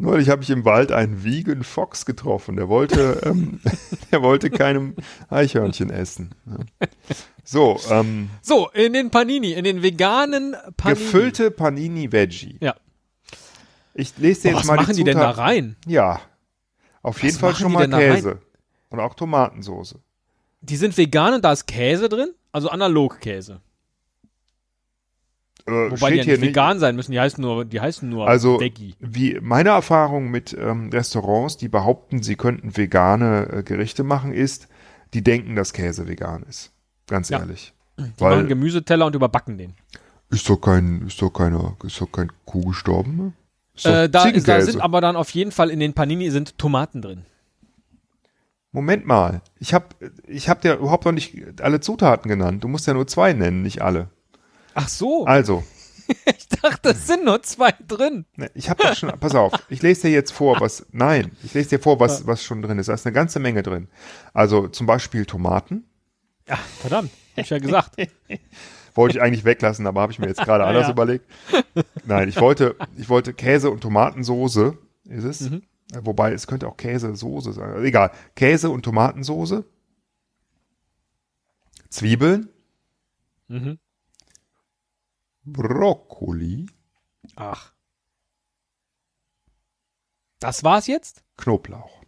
[0.00, 2.54] Neulich habe ich im Wald einen Vegan Fox getroffen.
[2.56, 3.60] Der wollte, ähm,
[4.12, 4.94] der wollte keinem
[5.28, 6.30] Eichhörnchen essen.
[6.46, 6.86] Ja.
[7.44, 11.00] So, ähm, So, in den Panini, in den veganen Panini.
[11.04, 12.58] gefüllte Panini Veggie.
[12.60, 12.76] Ja.
[13.94, 15.40] Ich lese dir Boah, jetzt was mal machen die die denn da Zutaten.
[15.42, 15.76] rein?
[15.86, 16.20] Ja,
[17.02, 17.88] auf jeden Fall schon mal?
[17.88, 18.40] Käse
[18.90, 19.98] und auch Tomatensoße.
[20.60, 23.60] Die sind vegan und da ist Käse drin, also Analogkäse.
[25.68, 28.58] Äh, Wobei die ja nicht vegan sein müssen, die heißen nur, die heißen nur Also
[28.60, 28.94] Veggie.
[29.00, 34.68] wie meine Erfahrung mit ähm, Restaurants, die behaupten, sie könnten vegane äh, Gerichte machen, ist,
[35.14, 36.72] die denken, dass Käse vegan ist.
[37.06, 37.38] Ganz Ja.
[37.40, 37.72] ehrlich.
[37.98, 39.74] Die machen Weil Gemüseteller und überbacken den.
[40.30, 43.16] ist doch kein, ist doch keiner, ist doch kein Kuh gestorben.
[43.16, 43.32] Ne?
[43.90, 47.24] Äh, da, da sind aber dann auf jeden Fall in den Panini sind Tomaten drin.
[48.70, 49.86] Moment mal, ich habe
[50.26, 52.62] ich hab dir überhaupt noch nicht alle Zutaten genannt.
[52.62, 54.08] Du musst ja nur zwei nennen, nicht alle.
[54.78, 55.64] Ach so, Also,
[56.26, 58.24] ich dachte, es sind nur zwei drin.
[58.54, 61.70] ich habe das schon, pass auf, ich lese dir jetzt vor, was, nein, ich lese
[61.70, 62.88] dir vor, was, was schon drin ist.
[62.88, 63.88] Da ist eine ganze Menge drin.
[64.32, 65.84] Also zum Beispiel Tomaten.
[66.48, 67.96] Ja, verdammt, hab ich ja gesagt.
[68.94, 70.92] Wollte ich eigentlich weglassen, aber habe ich mir jetzt gerade anders ja.
[70.92, 71.24] überlegt.
[72.04, 74.76] Nein, ich wollte, ich wollte Käse und Tomatensoße,
[75.08, 75.40] ist es?
[75.42, 75.62] Mhm.
[76.02, 77.70] Wobei, es könnte auch Käsesoße sein.
[77.70, 78.10] Also egal.
[78.34, 79.64] Käse und Tomatensoße.
[81.90, 82.48] Zwiebeln.
[83.46, 83.78] Mhm.
[85.52, 86.66] Brokkoli.
[87.36, 87.72] Ach.
[90.40, 91.24] Das war's jetzt?
[91.36, 92.02] Knoblauch.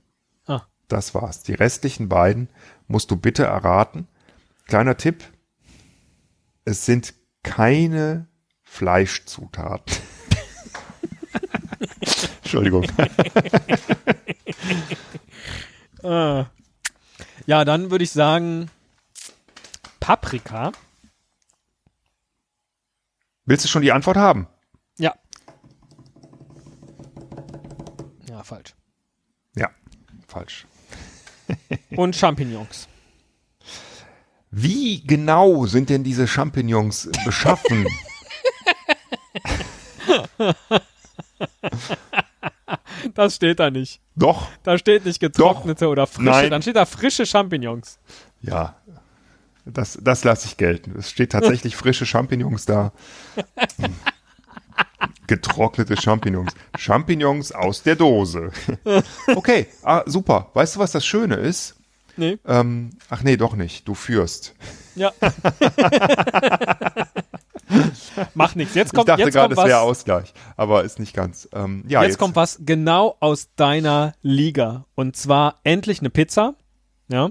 [0.46, 0.62] Ah.
[0.88, 1.42] Das war's.
[1.42, 2.48] Die restlichen beiden
[2.86, 4.08] musst du bitte erraten.
[4.66, 5.24] Kleiner Tipp.
[6.64, 8.28] Es sind keine
[8.62, 9.96] Fleischzutaten.
[12.42, 12.86] Entschuldigung.
[16.02, 16.44] Äh.
[17.46, 18.70] Ja, dann würde ich sagen
[19.98, 20.72] Paprika.
[23.46, 24.46] Willst du schon die Antwort haben?
[24.98, 25.14] Ja.
[28.28, 28.74] Ja, falsch.
[29.56, 29.70] Ja,
[30.28, 30.66] falsch.
[31.96, 32.88] und Champignons.
[34.52, 37.86] Wie genau sind denn diese Champignons beschaffen?
[43.14, 44.00] Das steht da nicht.
[44.14, 46.50] Doch, Da steht nicht getrocknete oder frische, Nein.
[46.50, 47.98] dann steht da frische Champignons.
[48.42, 48.76] ja.
[49.72, 50.94] Das, das lasse ich gelten.
[50.98, 52.92] Es steht tatsächlich frische Champignons da.
[55.26, 56.52] Getrocknete Champignons.
[56.76, 58.50] Champignons aus der Dose.
[59.34, 60.50] Okay, ah, super.
[60.54, 61.76] Weißt du, was das Schöne ist?
[62.16, 62.38] Nee.
[62.46, 63.86] Ähm, ach nee, doch nicht.
[63.88, 64.54] Du führst.
[64.94, 65.12] Ja.
[68.34, 68.74] Mach nichts.
[68.74, 71.48] Jetzt Ich kommt, dachte jetzt gerade, es wäre Ausgleich, aber ist nicht ganz.
[71.52, 74.84] Ähm, ja, jetzt, kommt was genau aus deiner Liga.
[74.94, 76.54] Und zwar endlich eine Pizza.
[77.08, 77.30] Ja.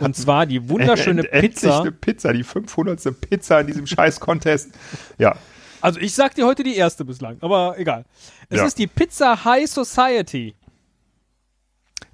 [0.00, 1.80] Und zwar die wunderschöne End- Pizza.
[1.80, 3.20] eine Pizza, die 500.
[3.20, 4.70] Pizza in diesem Scheiß-Contest.
[5.18, 5.36] Ja,
[5.80, 8.04] Also ich sag dir heute die erste bislang, aber egal.
[8.48, 8.66] Es Ja.
[8.66, 10.54] ist die Pizza High Society.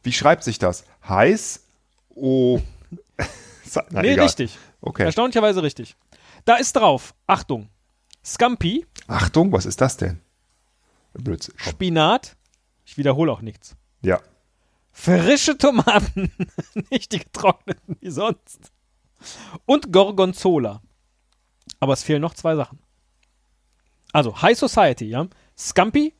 [0.02, 0.84] wie schreibt sich das?
[1.08, 1.62] Heiß?
[2.14, 2.60] Oh.
[3.90, 4.24] Na, nee, egal.
[4.26, 4.58] richtig.
[4.80, 5.04] Okay.
[5.04, 5.96] Erstaunlicherweise richtig.
[6.44, 7.68] Da ist drauf, Achtung,
[8.24, 10.20] Scampi, Achtung, was ist das denn?
[11.14, 11.54] Blödsinn.
[11.62, 11.70] Komm.
[11.72, 12.36] Spinat,
[12.84, 13.76] ich wiederhole auch nichts.
[14.02, 14.20] Ja.
[14.96, 16.32] Frische Tomaten,
[16.90, 18.72] nicht die getrockneten wie sonst.
[19.66, 20.80] Und Gorgonzola.
[21.80, 22.78] Aber es fehlen noch zwei Sachen.
[24.12, 25.26] Also High Society, ja.
[25.58, 26.14] Scampi,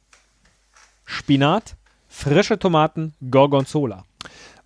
[1.07, 1.77] Spinat,
[2.09, 4.05] frische Tomaten, Gorgonzola.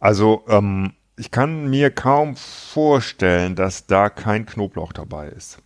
[0.00, 5.58] Also, ähm, ich kann mir kaum vorstellen, dass da kein Knoblauch dabei ist.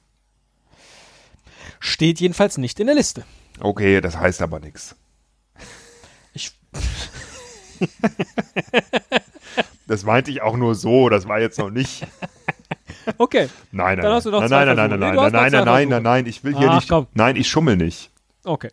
[1.78, 3.24] Steht jedenfalls nicht in der Liste.
[3.60, 4.96] Okay, das heißt aber nichts.
[6.32, 6.52] Ich,
[9.86, 12.06] Das meinte ich auch nur so, das war jetzt noch nicht.
[13.18, 15.52] okay, Nein, nein, Dann hast du noch nein, zwei nein, nein, nein, nein, nein, nein,
[15.52, 16.02] nein, nein, Versuche.
[16.02, 16.88] nein, ich will hier Ach, nicht.
[16.88, 17.06] komm.
[17.14, 18.10] Nein, ich schummel nicht.
[18.44, 18.70] okay.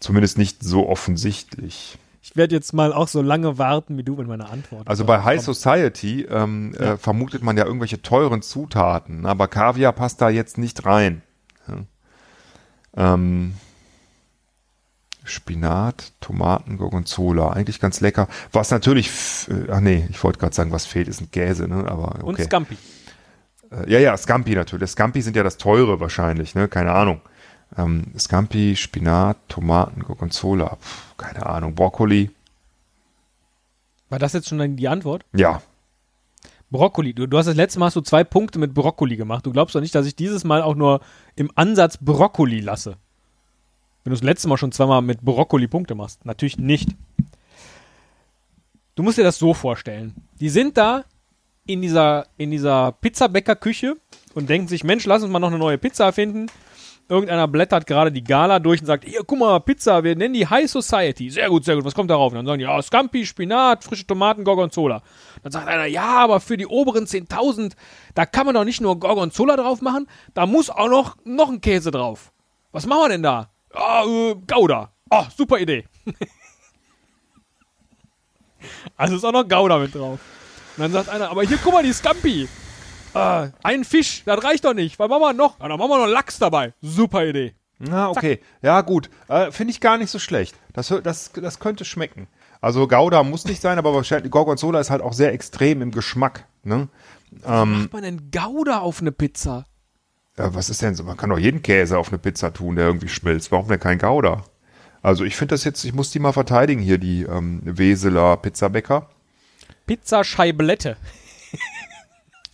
[0.00, 1.96] Zumindest nicht so offensichtlich.
[2.22, 4.88] Ich werde jetzt mal auch so lange warten wie du mit meiner Antwort.
[4.88, 10.20] Also bei High Society ähm, äh, vermutet man ja irgendwelche teuren Zutaten, aber Kaviar passt
[10.20, 11.22] da jetzt nicht rein.
[11.68, 13.14] Ja.
[13.14, 13.54] Ähm,
[15.24, 18.28] Spinat, Tomaten, Gorgonzola, eigentlich ganz lecker.
[18.52, 19.08] Was natürlich,
[19.48, 21.86] äh, ach nee, ich wollte gerade sagen, was fehlt, ist ein Käse, ne?
[21.88, 22.24] Aber okay.
[22.24, 22.76] Und Scampi.
[23.70, 24.90] Äh, ja, ja, Scampi natürlich.
[24.90, 26.68] Scampi sind ja das teure wahrscheinlich, ne?
[26.68, 27.20] Keine Ahnung.
[27.76, 32.30] Ähm, Scampi, Spinat, Tomaten, Gorgonzola, pf, keine Ahnung, Brokkoli.
[34.10, 35.24] War das jetzt schon die Antwort?
[35.34, 35.62] Ja,
[36.72, 37.12] Brokkoli.
[37.12, 39.46] Du, du hast das letzte Mal du zwei Punkte mit Brokkoli gemacht.
[39.46, 41.00] Du glaubst doch nicht, dass ich dieses Mal auch nur
[41.36, 42.96] im Ansatz Brokkoli lasse.
[44.04, 46.24] Wenn du das letzte Mal schon zweimal mit Brokkoli Punkte machst.
[46.24, 46.88] Natürlich nicht.
[48.94, 50.14] Du musst dir das so vorstellen.
[50.40, 51.04] Die sind da
[51.66, 53.96] in dieser, in dieser Pizzabäckerküche
[54.34, 56.46] und denken sich, Mensch, lass uns mal noch eine neue Pizza erfinden.
[57.08, 60.46] Irgendeiner blättert gerade die Gala durch und sagt, hier, guck mal, Pizza, wir nennen die
[60.46, 61.30] High Society.
[61.30, 62.32] Sehr gut, sehr gut, was kommt darauf?
[62.32, 65.02] Und dann sagen die, ja, Scampi, Spinat, frische Tomaten, Gorgonzola.
[65.42, 67.72] Dann sagt einer, ja, aber für die oberen 10.000,
[68.14, 71.60] da kann man doch nicht nur Gorgonzola drauf machen, da muss auch noch, noch ein
[71.60, 72.32] Käse drauf.
[72.70, 73.51] Was machen wir denn da?
[73.74, 74.92] Ja, äh, Gouda.
[75.10, 75.84] Oh, super Idee.
[78.96, 80.20] also ist auch noch Gouda mit drauf.
[80.76, 82.48] Und dann sagt einer, aber hier, guck mal, die Scampi.
[83.14, 84.98] Äh, ein Fisch, das reicht doch nicht.
[84.98, 85.60] Was machen wir noch?
[85.60, 86.72] Ja, dann machen wir noch Lachs dabei.
[86.80, 87.54] Super Idee.
[87.78, 88.40] Na, okay.
[88.62, 89.10] Ja, gut.
[89.28, 90.56] Äh, Finde ich gar nicht so schlecht.
[90.72, 92.28] Das, das, das könnte schmecken.
[92.60, 96.46] Also Gouda muss nicht sein, aber wahrscheinlich Gorgonzola ist halt auch sehr extrem im Geschmack.
[96.62, 96.88] Ne?
[97.44, 99.66] Macht man denn Gouda auf eine Pizza?
[100.36, 101.04] Äh, was ist denn so?
[101.04, 103.52] Man kann doch jeden Käse auf eine Pizza tun, der irgendwie schmilzt.
[103.52, 104.44] Warum denn kein Gouda?
[105.02, 109.08] Also ich finde das jetzt, ich muss die mal verteidigen hier, die ähm, Weseler Pizzabäcker.
[109.86, 110.96] Pizzascheiblette.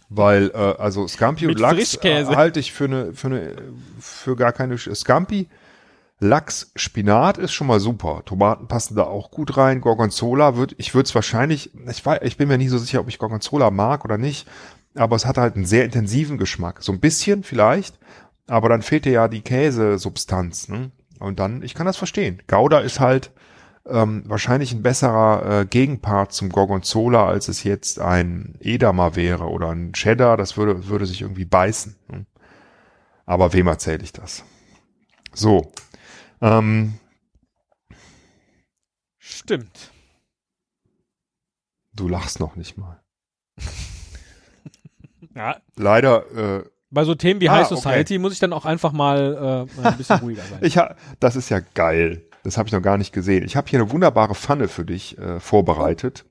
[0.08, 3.56] Weil, äh, also Scampi und Lachs äh, halte ich für eine, für eine,
[4.00, 5.48] für gar keine, Scampi,
[6.20, 8.22] Lachs, Spinat ist schon mal super.
[8.24, 9.80] Tomaten passen da auch gut rein.
[9.80, 13.08] Gorgonzola wird, ich würde es wahrscheinlich, ich weiß, ich bin mir nicht so sicher, ob
[13.08, 14.48] ich Gorgonzola mag oder nicht,
[14.98, 16.82] aber es hat halt einen sehr intensiven Geschmack.
[16.82, 17.98] So ein bisschen vielleicht,
[18.46, 20.90] aber dann fehlt dir ja die Käsesubstanz, ne?
[21.18, 22.42] Und dann, ich kann das verstehen.
[22.46, 23.32] Gouda ist halt,
[23.88, 29.70] ähm, wahrscheinlich ein besserer äh, Gegenpart zum Gorgonzola, als es jetzt ein Edamer wäre oder
[29.70, 31.96] ein Cheddar, das würde, würde sich irgendwie beißen.
[32.08, 32.26] ne?
[33.24, 34.44] Aber wem erzähle ich das?
[35.32, 35.72] So.
[36.40, 36.94] Ähm,
[39.18, 39.90] Stimmt.
[41.92, 43.02] du lachst noch nicht mal.
[45.38, 47.76] Ja, Leider, äh, bei so Themen wie Ah, High okay.
[47.76, 50.58] Society muss ich dann auch einfach mal äh, ein bisschen ruhiger sein.
[50.62, 52.24] ich ha das ist ja geil.
[52.44, 53.44] Das habe ich noch gar nicht gesehen.
[53.44, 56.24] Ich habe hier eine wunderbare Pfanne für dich äh, vorbereitet.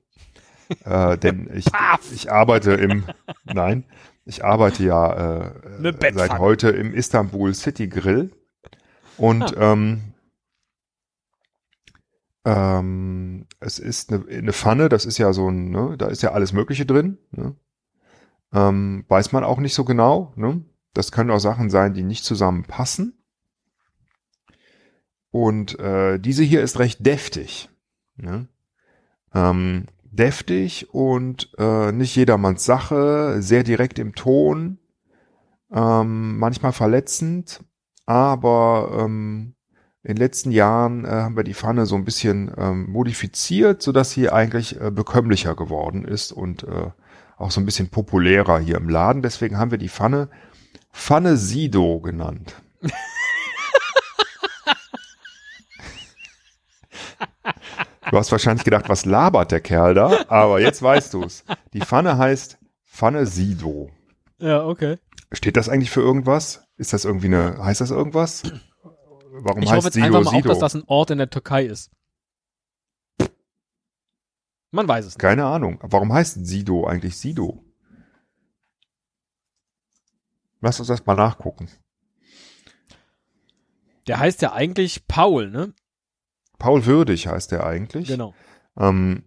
[0.84, 1.66] äh, denn ich,
[2.12, 3.04] ich arbeite im,
[3.44, 3.84] nein,
[4.24, 8.30] ich arbeite ja äh, seit heute im Istanbul City Grill.
[9.16, 10.02] Und ähm,
[12.44, 16.32] Ähm, es ist eine, eine Pfanne, das ist ja so ein, ne, da ist ja
[16.32, 17.18] alles Mögliche drin.
[17.30, 17.54] Ne?
[18.52, 20.32] Ähm, weiß man auch nicht so genau.
[20.36, 20.64] Ne?
[20.94, 23.14] Das können auch Sachen sein, die nicht zusammenpassen.
[25.30, 27.68] Und äh, diese hier ist recht deftig.
[28.16, 28.48] Ne?
[29.34, 34.78] Ähm, deftig und äh, nicht jedermanns Sache, sehr direkt im Ton,
[35.70, 37.62] ähm, manchmal verletzend,
[38.06, 39.54] aber ähm,
[40.02, 44.10] in den letzten Jahren äh, haben wir die Pfanne so ein bisschen ähm, modifiziert, sodass
[44.12, 46.90] sie eigentlich äh, bekömmlicher geworden ist und äh,
[47.38, 49.22] auch so ein bisschen populärer hier im Laden.
[49.22, 50.28] Deswegen haben wir die Pfanne
[50.92, 52.54] Pfanne Sido genannt.
[58.10, 60.24] Du hast wahrscheinlich gedacht, was labert der Kerl da?
[60.28, 61.44] Aber jetzt weißt du's.
[61.74, 63.90] Die Pfanne heißt Pfanne Sido.
[64.38, 64.98] Ja, okay.
[65.32, 66.64] Steht das eigentlich für irgendwas?
[66.78, 68.44] Ist das irgendwie eine, heißt das irgendwas?
[69.30, 70.48] Warum Ich heißt hoffe jetzt Sido einfach mal Sido?
[70.48, 71.90] dass das ein Ort in der Türkei ist.
[74.70, 75.20] Man weiß es nicht.
[75.20, 75.78] Keine Ahnung.
[75.82, 77.64] Warum heißt Sido eigentlich Sido?
[80.60, 81.68] Lass uns das mal nachgucken.
[84.06, 85.74] Der heißt ja eigentlich Paul, ne?
[86.58, 88.08] Paul Würdig heißt er eigentlich.
[88.08, 88.34] Genau.
[88.76, 89.22] Ähm,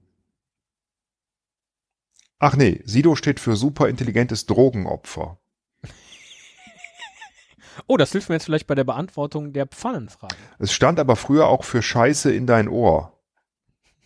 [2.39, 5.39] ach nee, Sido steht für superintelligentes Drogenopfer.
[7.87, 10.35] Oh, das hilft mir jetzt vielleicht bei der Beantwortung der Pfannenfrage.
[10.59, 13.20] Es stand aber früher auch für Scheiße in dein Ohr.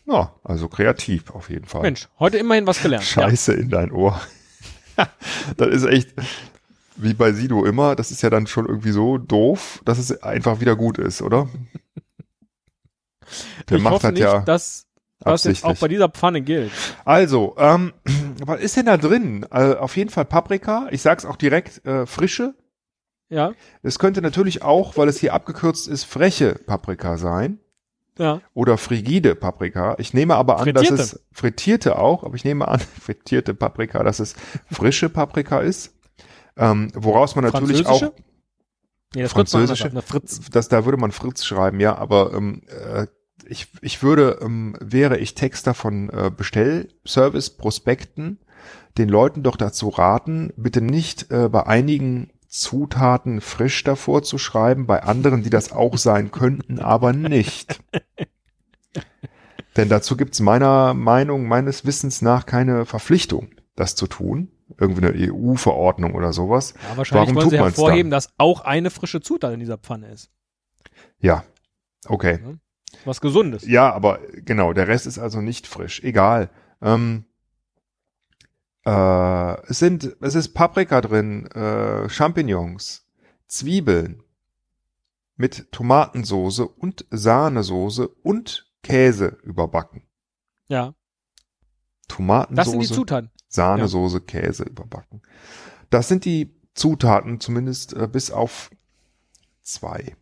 [0.07, 1.81] Ja, also kreativ auf jeden Fall.
[1.81, 3.03] Mensch, heute immerhin was gelernt.
[3.05, 4.19] Scheiße in dein Ohr.
[5.57, 6.13] das ist echt,
[6.95, 10.59] wie bei Sido immer, das ist ja dann schon irgendwie so doof, dass es einfach
[10.59, 11.49] wieder gut ist, oder?
[13.69, 14.85] Der ich macht hoffe das nicht, ja dass
[15.19, 16.71] das jetzt auch bei dieser Pfanne gilt.
[17.03, 17.93] Also, ähm,
[18.45, 19.45] was ist denn da drin?
[19.51, 20.87] Äh, auf jeden Fall Paprika.
[20.91, 22.53] Ich sag's auch direkt, äh, frische.
[23.27, 27.59] Ja, Es könnte natürlich auch, weil es hier abgekürzt ist, freche Paprika sein.
[28.17, 28.41] Ja.
[28.53, 29.95] Oder frigide Paprika.
[29.97, 31.01] Ich nehme aber an, dass Frittierte.
[31.01, 34.35] es frittierte auch, aber ich nehme an, frittierte Paprika, dass es
[34.71, 35.93] frische Paprika ist.
[36.57, 38.01] Ähm, woraus man natürlich auch?
[39.13, 39.89] Nee, das man Französische?
[39.89, 40.39] Eine Fritz.
[40.49, 43.07] das, da würde man Fritz schreiben, ja, aber ähm, äh,
[43.47, 48.39] ich, ich würde, ähm, wäre ich Texter von äh, Bestellservice-Prospekten,
[48.97, 54.87] den Leuten doch dazu raten, bitte nicht äh, bei einigen Zutaten frisch davor zu schreiben,
[54.87, 57.81] bei anderen, die das auch sein könnten, aber nicht.
[59.75, 64.51] Denn dazu gibt's meiner Meinung, meines Wissens nach keine Verpflichtung, das zu tun.
[64.79, 66.73] Irgendwie eine EU-Verordnung oder sowas.
[66.89, 70.07] Ja, wahrscheinlich Warum wollen tut sie hervorheben, dass auch eine frische Zutat in dieser Pfanne
[70.07, 70.31] ist.
[71.19, 71.43] Ja,
[72.07, 72.39] okay.
[73.03, 73.67] Was Gesundes.
[73.67, 76.01] Ja, aber genau, der Rest ist also nicht frisch.
[76.03, 76.49] Egal.
[76.81, 77.25] Ähm,
[78.85, 83.05] äh, es sind, es ist Paprika drin, äh, Champignons,
[83.47, 84.23] Zwiebeln
[85.35, 90.03] mit Tomatensoße und Sahnesoße und Käse überbacken.
[90.67, 90.93] Ja,
[92.07, 93.31] Tomatensoße, das sind die Zutaten.
[93.47, 95.21] Sahnesoße, Käse überbacken.
[95.89, 98.69] Das sind die Zutaten, zumindest äh, bis auf
[99.61, 100.15] zwei.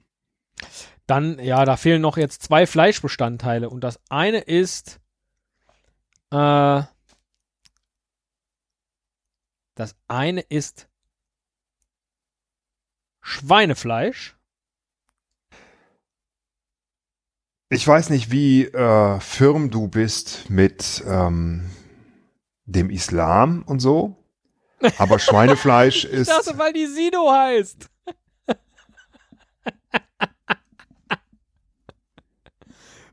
[1.08, 4.99] Dann, ja, da fehlen noch jetzt zwei Fleischbestandteile und das eine ist
[6.32, 6.84] äh,
[9.76, 10.88] das eine ist
[13.22, 14.36] Schweinefleisch.
[17.70, 21.72] Ich weiß nicht, wie äh, firm du bist mit ähm,
[22.66, 24.16] dem Islam und so,
[24.98, 27.90] aber Schweinefleisch Ich ist dachte, weil die Sido heißt.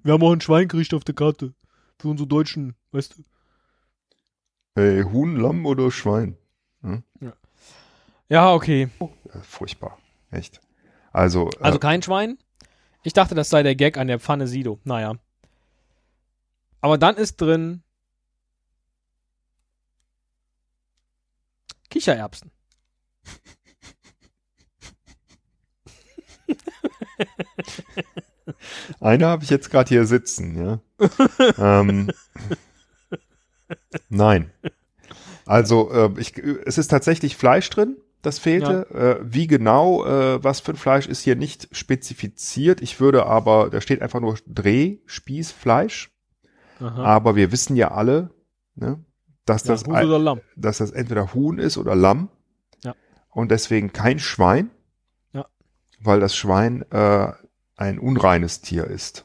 [0.02, 1.54] Wir haben auch ein Schweingericht auf der Karte.
[1.98, 3.16] Für unsere Deutschen, weißt
[4.76, 4.80] du.
[4.80, 6.36] äh, Huhn, Lamm oder Schwein.
[8.28, 8.88] Ja, okay.
[9.00, 9.98] Äh, furchtbar,
[10.30, 10.60] echt.
[11.12, 12.38] Also, äh, Also kein Schwein.
[13.02, 14.78] Ich dachte, das sei der Gag an der Pfanne Sido.
[14.84, 15.16] Naja.
[16.80, 17.82] Aber dann ist drin
[21.90, 22.50] Kichererbsen.
[29.00, 30.80] eine habe ich jetzt gerade hier sitzen, ja.
[31.58, 32.10] ähm,
[34.08, 34.50] nein.
[35.50, 38.86] Also, äh, ich, es ist tatsächlich Fleisch drin, das fehlte.
[38.94, 42.80] Äh, wie genau, äh, was für ein Fleisch ist hier nicht spezifiziert.
[42.80, 46.12] Ich würde aber, da steht einfach nur Drehspießfleisch.
[46.78, 47.02] Aha.
[47.02, 48.30] Aber wir wissen ja alle,
[48.76, 49.04] ne,
[49.44, 50.40] dass, ja, das, Huhn oder Lamm.
[50.54, 52.28] dass das entweder Huhn ist oder Lamm.
[52.84, 52.94] Ja.
[53.30, 54.70] Und deswegen kein Schwein.
[55.32, 55.46] Ja.
[55.98, 57.32] Weil das Schwein äh,
[57.74, 59.24] ein unreines Tier ist.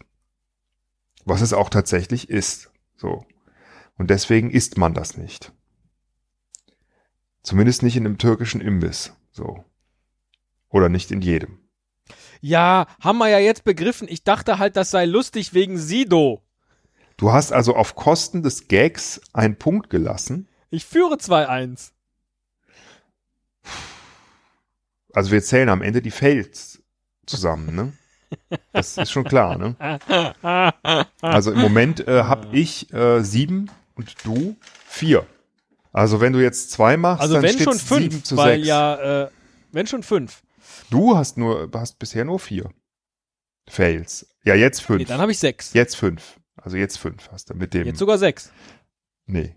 [1.23, 2.71] Was es auch tatsächlich ist.
[2.97, 3.25] So.
[3.95, 5.53] Und deswegen isst man das nicht.
[7.45, 9.13] Zumindest nicht in einem türkischen Imbiss.
[9.31, 9.63] So.
[10.69, 11.59] Oder nicht in jedem.
[12.41, 14.07] Ja, haben wir ja jetzt begriffen.
[14.09, 16.41] Ich dachte halt, das sei lustig wegen Sido.
[17.17, 20.47] Du hast also auf Kosten des Gags einen Punkt gelassen.
[20.71, 21.91] Ich führe 2-1.
[25.13, 26.81] Also wir zählen am Ende die Fails
[27.27, 27.93] zusammen, ne?
[28.73, 29.75] Das ist schon klar, ne?
[31.21, 35.27] Also im Moment äh, habe ich äh, sieben und du vier.
[35.95, 38.67] Also wenn du jetzt zwei machst, Also dann wenn schon fünf, zu weil sechs.
[38.67, 39.29] ja, äh,
[39.71, 40.43] wenn schon fünf.
[40.89, 42.69] Du hast nur, hast bisher nur vier
[43.69, 44.27] Fails.
[44.43, 44.99] Ja, jetzt fünf.
[44.99, 45.71] Nee, dann habe ich sechs.
[45.73, 46.37] jetzt fünf.
[46.57, 47.85] Also jetzt fünf hast du mit dem.
[47.87, 48.51] Jetzt sogar sechs.
[49.25, 49.55] nee.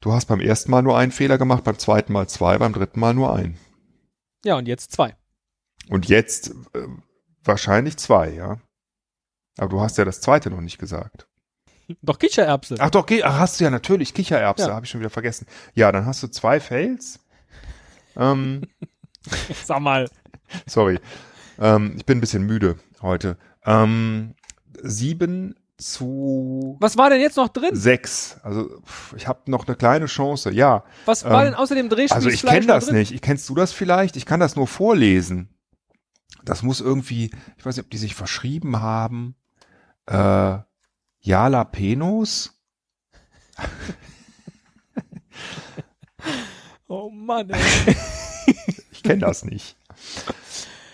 [0.00, 3.00] Du hast beim ersten Mal nur einen Fehler gemacht, beim zweiten Mal zwei, beim dritten
[3.00, 3.58] Mal nur einen.
[4.44, 5.16] Ja, und jetzt zwei.
[5.88, 6.86] Und jetzt äh,
[7.42, 8.60] wahrscheinlich zwei, ja.
[9.58, 11.26] Aber du hast ja das zweite noch nicht gesagt.
[12.02, 12.76] Doch Kichererbse.
[12.78, 14.74] Ach doch, ach, hast du ja natürlich Kichererbse, Ja.
[14.74, 15.46] habe ich schon wieder vergessen.
[15.74, 17.20] Ja, dann hast du zwei Fails.
[18.16, 18.62] Ähm,
[19.64, 20.08] Sag mal.
[20.66, 20.98] sorry,
[21.58, 23.36] ähm, ich bin ein bisschen müde heute.
[23.64, 24.34] Ähm,
[24.82, 27.70] sieben zu Was war denn jetzt noch drin?
[27.74, 28.38] sechs.
[28.42, 30.50] Also pff, ich habe noch eine kleine Chance.
[30.50, 32.96] Ja, Was war Ähm, denn außer dem Drehspieß also ich kenne das drin?
[32.96, 33.12] nicht.
[33.12, 34.16] Ich kennst du das vielleicht?
[34.16, 35.50] Ich kann das nur vorlesen.
[36.44, 39.34] Das muss irgendwie, ich weiß nicht, ob die sich verschrieben haben.
[40.06, 40.58] Äh,
[41.26, 42.52] Jalapenos?
[46.88, 47.96] Oh Mann, ey.
[48.92, 49.76] Ich kenne das nicht.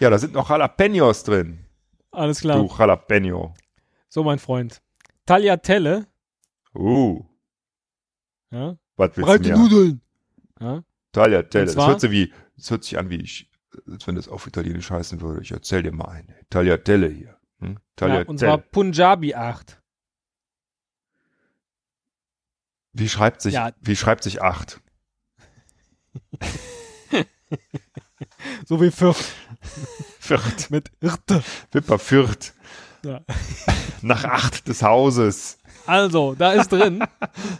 [0.01, 1.67] Ja, da sind noch Jalapenos drin.
[2.11, 2.57] Alles klar.
[2.59, 3.55] Du Jalapeno.
[4.09, 4.81] So, mein Freund.
[5.27, 6.07] Tagliatelle.
[6.75, 7.25] Uh,
[8.51, 8.77] Ja.
[8.97, 9.57] was willst du mir?
[9.59, 10.01] Nudeln.
[10.61, 10.83] Ja.
[11.13, 11.67] Tagliatelle.
[11.67, 13.51] Das hört sich wie, das hört sich an wie ich,
[13.87, 15.43] als wenn das auf Italienisch heißen würde.
[15.43, 16.35] Ich erzähl dir mal eine.
[16.49, 17.37] Tagliatelle hier.
[17.61, 17.75] Hm?
[17.75, 17.81] ja.
[17.97, 18.29] Tagliatelle.
[18.31, 19.82] Und zwar Punjabi 8.
[22.93, 23.73] wie schreibt sich, Ja.
[23.81, 24.81] wie schreibt sich acht?
[28.67, 29.35] So wie Fürth.
[30.21, 30.71] Fürth.
[30.71, 31.43] Mit Irte.
[31.73, 32.55] Wipper Fürth.
[33.05, 33.21] Ja.
[34.03, 35.59] Nach acht des Hauses.
[35.87, 37.05] Also, da ist drin.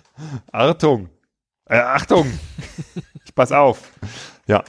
[0.53, 1.11] Achtung.
[1.67, 2.39] Äh, Achtung.
[3.25, 3.93] Ich pass auf.
[4.47, 4.65] Ja.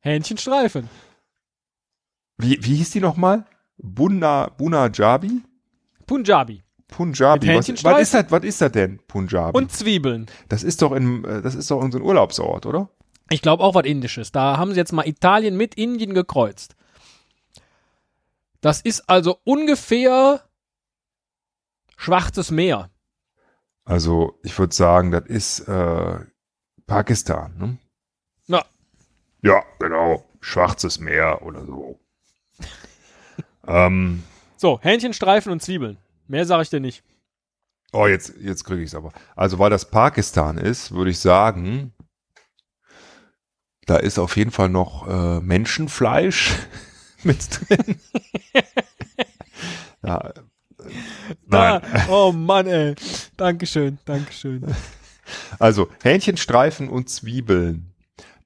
[0.00, 0.88] Hähnchenstreifen.
[2.38, 3.44] Wie, wie hieß die nochmal?
[3.76, 5.42] Bunna, Bunna Jabi?
[6.06, 6.62] Punjabi.
[6.88, 7.48] Punjabi.
[7.48, 8.98] Was, was ist das, was ist das denn?
[9.06, 9.56] Punjabi.
[9.56, 10.26] Und Zwiebeln.
[10.48, 12.88] das ist doch in, äh, das ist doch unser Urlaubsort, oder?
[13.30, 14.32] Ich glaube auch was Indisches.
[14.32, 16.74] Da haben sie jetzt mal Italien mit Indien gekreuzt.
[18.60, 20.40] Das ist also ungefähr
[21.96, 22.90] Schwarzes Meer.
[23.84, 26.18] Also, ich würde sagen, das ist äh,
[26.86, 27.78] Pakistan, ne?
[28.46, 28.64] Ja.
[29.42, 30.24] Ja, genau.
[30.40, 31.98] Schwarzes Meer oder so.
[33.66, 34.22] ähm,
[34.56, 35.98] So, Hähnchenstreifen und Zwiebeln.
[36.28, 37.02] Mehr sage ich dir nicht.
[37.92, 39.12] oh, jetzt, jetzt kriege ich es aber.
[39.34, 41.94] Also, weil das Pakistan ist, würde ich sagen,
[43.86, 46.52] da ist auf jeden Fall noch äh, Menschenfleisch
[47.22, 47.98] mit drin.
[50.02, 50.32] ja, äh.
[51.48, 52.94] Da, oh Mann, ey.
[53.36, 54.64] Dankeschön, Dankeschön.
[55.58, 57.94] Also Hähnchenstreifen und Zwiebeln.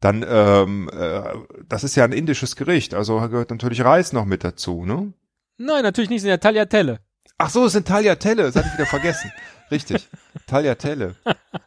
[0.00, 1.22] Dann, ähm, äh,
[1.68, 5.12] das ist ja ein indisches Gericht, also gehört natürlich Reis noch mit dazu, ne?
[5.58, 7.00] Nein, natürlich nicht, sind ja Tagliatelle.
[7.38, 9.32] Ach so, es sind Tagliatelle, das hatte ich wieder vergessen.
[9.70, 10.08] Richtig,
[10.46, 11.16] Tagliatelle.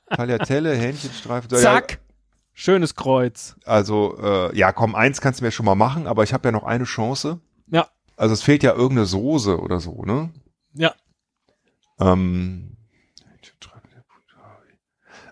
[0.09, 1.49] Tagliatelle, Hähnchenstreifen.
[1.49, 1.99] Zack.
[2.53, 3.55] Schönes Kreuz.
[3.65, 6.47] Ja, also, äh, ja, komm, eins kannst du mir schon mal machen, aber ich habe
[6.47, 7.41] ja noch eine Chance.
[7.67, 7.89] Ja.
[8.15, 10.31] Also es fehlt ja irgendeine Soße oder so, ne?
[10.73, 10.93] Ja.
[11.99, 12.77] Ähm,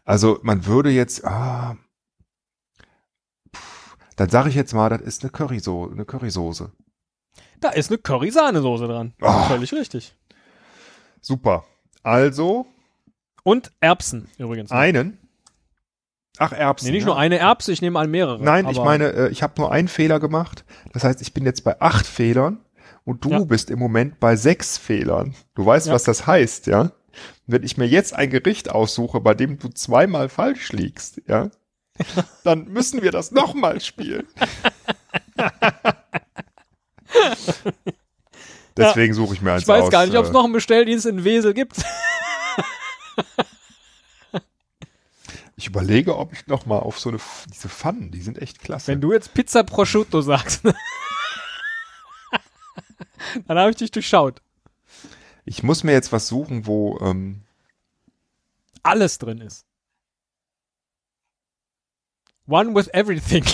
[0.06, 1.78] also man würde jetzt, ah,
[3.56, 6.72] pff, dann sage ich jetzt mal, das ist eine Currysoße, eine Currysoße.
[7.62, 9.14] Da ist eine Curry-Sahnesoße dran.
[9.22, 9.44] Oh.
[9.44, 10.18] Völlig richtig.
[11.24, 11.64] Super.
[12.04, 12.68] Also
[13.44, 14.72] Und Erbsen übrigens.
[14.72, 15.18] einen.
[16.38, 16.88] Ach, Erbsen.
[16.88, 17.08] Nee, nicht ja.
[17.08, 18.44] nur eine Erbse, ich nehme an mehrere.
[18.44, 20.66] Nein, ich meine, äh, ich habe nur einen Fehler gemacht.
[20.92, 22.60] Das heißt, ich bin jetzt bei acht Fehlern
[23.06, 23.40] und du Ja.
[23.40, 25.34] bist im Moment bei sechs Fehlern.
[25.56, 25.94] Du weißt, Ja.
[25.94, 26.92] was das heißt, ja?
[27.48, 31.50] Wenn ich mir jetzt ein Gericht aussuche, bei dem du zweimal falsch liegst, ja,
[32.44, 34.28] dann müssen wir das nochmal spielen.
[38.78, 39.90] Deswegen suche ich mir eins Ich weiß aus.
[39.92, 41.78] gar nicht, ob es äh, noch einen Bestelldienst in Wesel gibt.
[45.56, 47.20] Ich überlege, ob ich noch mal auf so eine
[47.54, 48.88] diese Pfannen, die sind echt klasse.
[48.92, 50.66] Wenn du jetzt Pizza Prosciutto sagst,
[53.48, 54.42] dann habe ich dich durchschaut.
[55.46, 57.44] ich muss mir jetzt was suchen, wo ähm,
[58.82, 59.66] Alles drin ist.
[62.48, 63.46] One with everything.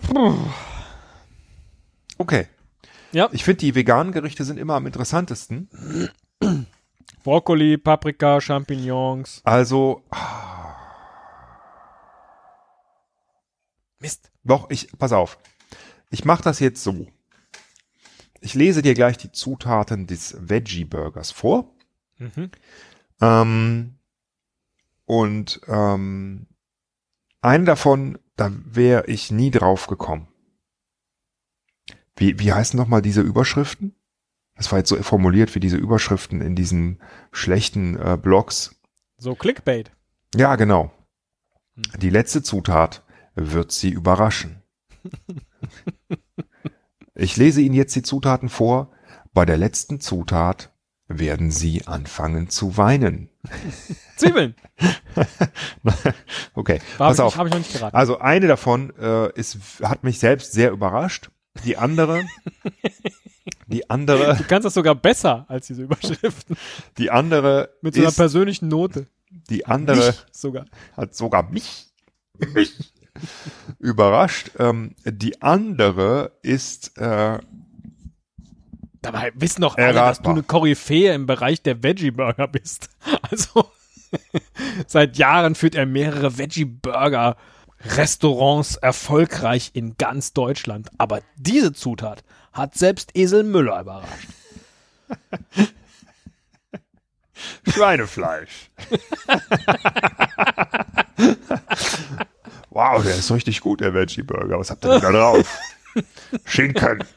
[2.18, 2.48] okay.
[3.12, 3.28] Ja.
[3.32, 5.68] Ich finde, die veganen Gerichte sind immer am interessantesten.
[7.24, 9.40] Brokkoli, Paprika, Champignons.
[9.44, 10.02] Also,
[14.00, 14.30] Mist.
[14.44, 15.38] doch, ich, pass auf.
[16.10, 17.06] Ich mache das jetzt so.
[18.40, 21.74] ich lese dir gleich die Zutaten des Veggie Burgers vor.
[22.18, 22.50] Mhm.
[23.20, 23.94] Ähm,
[25.04, 26.46] und ähm,
[27.40, 30.28] einen davon, da wäre ich nie drauf gekommen.
[32.16, 33.94] Wie, wie heißen nochmal diese Überschriften?
[34.56, 38.74] Das war jetzt so formuliert wie diese Überschriften in diesen schlechten äh, Blogs.
[39.18, 39.90] So Clickbait.
[40.34, 40.90] Ja, genau.
[41.98, 43.04] Die letzte Zutat
[43.34, 44.62] wird Sie überraschen.
[47.18, 48.90] Ich lese Ihnen jetzt die Zutaten vor.
[49.32, 50.70] Bei der letzten Zutat
[51.08, 53.30] werden Sie anfangen zu weinen.
[54.16, 54.54] Zwiebeln.
[56.54, 57.32] okay, War pass auf.
[57.32, 57.96] Ich, hab ich noch nicht geraten.
[57.96, 61.30] Also eine davon äh, ist, hat mich selbst sehr überrascht.
[61.64, 62.24] Die andere,
[63.66, 66.56] die andere, du kannst das sogar besser als diese Überschriften.
[66.98, 69.06] die andere Mit so einer ist, persönlichen Note.
[69.50, 70.64] die andere Mich sogar.
[70.96, 71.86] hat sogar mich,
[72.54, 72.74] mich
[73.78, 74.50] überrascht.
[74.58, 77.38] Ähm, die andere ist, äh,
[79.02, 80.32] Dabei wissen doch alle, dass du Erratbar.
[80.34, 82.90] eine Koryphäe im Bereich der Veggie-Burger bist.
[83.30, 83.70] Also
[84.86, 86.38] seit Jahren führt er mehrere
[87.78, 90.88] Veggie-Burger-Restaurants erfolgreich in ganz Deutschland.
[90.98, 94.28] Aber diese Zutat hat selbst Esel Müller überrascht.
[97.68, 98.70] Schweinefleisch.
[102.70, 104.58] wow, der ist richtig gut, der Veggie Burger.
[104.58, 105.58] Was habt ihr denn da drauf?
[106.44, 107.04] Schinken.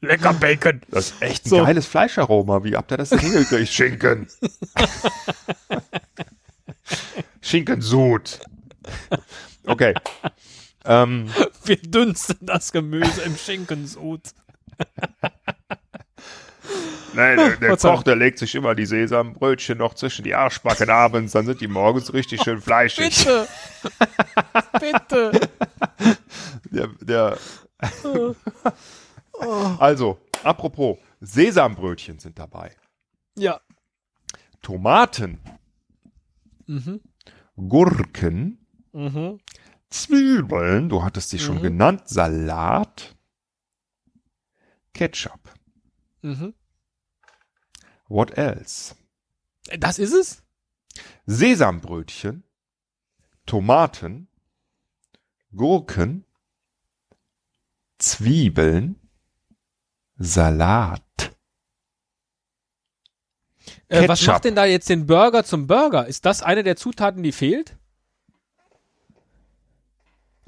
[0.00, 0.80] Lecker Bacon.
[0.90, 1.64] Das ist echt ein So.
[1.64, 2.64] geiles Fleischaroma.
[2.64, 3.68] Wie habt ihr das hingekriegt?
[3.68, 4.26] Schinken.
[7.48, 8.40] Schinkensud.
[9.66, 9.94] Okay.
[10.84, 11.30] Ähm,
[11.64, 14.20] Wir dünsten das Gemüse im Schinkensud.
[17.14, 17.76] nein, der, der.
[17.76, 21.68] Koch, der legt sich immer die Sesambrötchen noch zwischen die Arschbacken abends, dann sind die
[21.68, 23.24] morgens richtig schön fleischig.
[23.24, 23.48] Bitte.
[24.80, 25.48] Bitte.
[26.70, 27.38] Der, der
[29.78, 32.74] also, apropos, Sesambrötchen sind dabei.
[33.36, 33.60] Ja.
[34.62, 35.40] Tomaten,
[36.66, 37.00] Mhm.
[37.68, 39.40] Gurken, Mhm.
[39.90, 41.62] Zwiebeln, du hattest sie schon Mhm.
[41.62, 43.16] genannt, Salat,
[44.94, 45.40] Ketchup.
[46.22, 46.54] Mhm.
[48.08, 48.94] What else?
[49.78, 50.42] Das ist es?
[51.26, 52.44] Sesambrötchen,
[53.46, 54.28] Tomaten,
[55.54, 56.24] Gurken,
[57.98, 59.00] Zwiebeln,
[60.16, 61.36] Salat.
[63.88, 64.34] Äh, was Ketchup.
[64.34, 66.06] macht denn da jetzt den Burger zum Burger?
[66.06, 67.76] Ist das eine der Zutaten, die fehlt?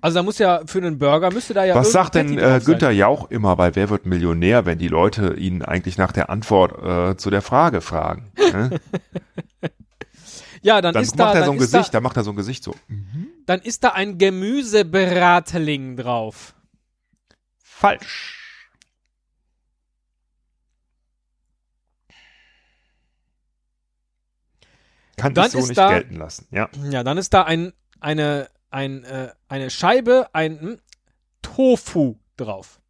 [0.02, 2.60] Also da muss ja für einen Burger müsste da ja Was sagt denn äh.
[2.64, 6.82] Günther Jauch immer bei Wer wird Millionär, wenn die Leute ihn eigentlich nach der Antwort
[7.12, 8.32] äh, zu der Frage fragen?
[8.52, 8.80] Ne?
[10.62, 12.16] Ja, dann, Dann ist da, macht er dann, so ein ist Gesicht, da, da macht
[12.18, 12.74] er so ein Gesicht so.
[13.46, 16.54] dann ist da ein Gemüsebratling drauf.
[17.62, 18.39] Falsch.
[25.20, 26.46] Kann Dann ich so ist nicht da- gelten lassen.
[26.50, 26.68] Ja.
[26.90, 30.78] Ja, dann ist da ein, eine, ein, äh, eine Scheibe, ein hm,
[31.42, 32.80] Tofu drauf.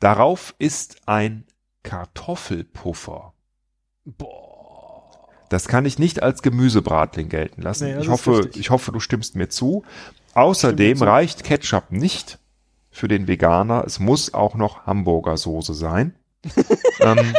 [0.00, 1.46] Darauf ist ein
[1.82, 3.32] Kartoffelpuffer.
[4.04, 5.28] Boah.
[5.48, 7.86] Das kann ich nicht als Gemüsebratling gelten lassen.
[7.86, 9.84] Nee, ich hoffe, ich hoffe, du stimmst mir zu.
[10.34, 11.04] Außerdem zu.
[11.04, 12.38] reicht Ketchup nicht
[12.90, 13.84] für den Veganer.
[13.86, 16.16] Es muss auch noch Hamburger Soße sein.
[17.00, 17.32] ähm,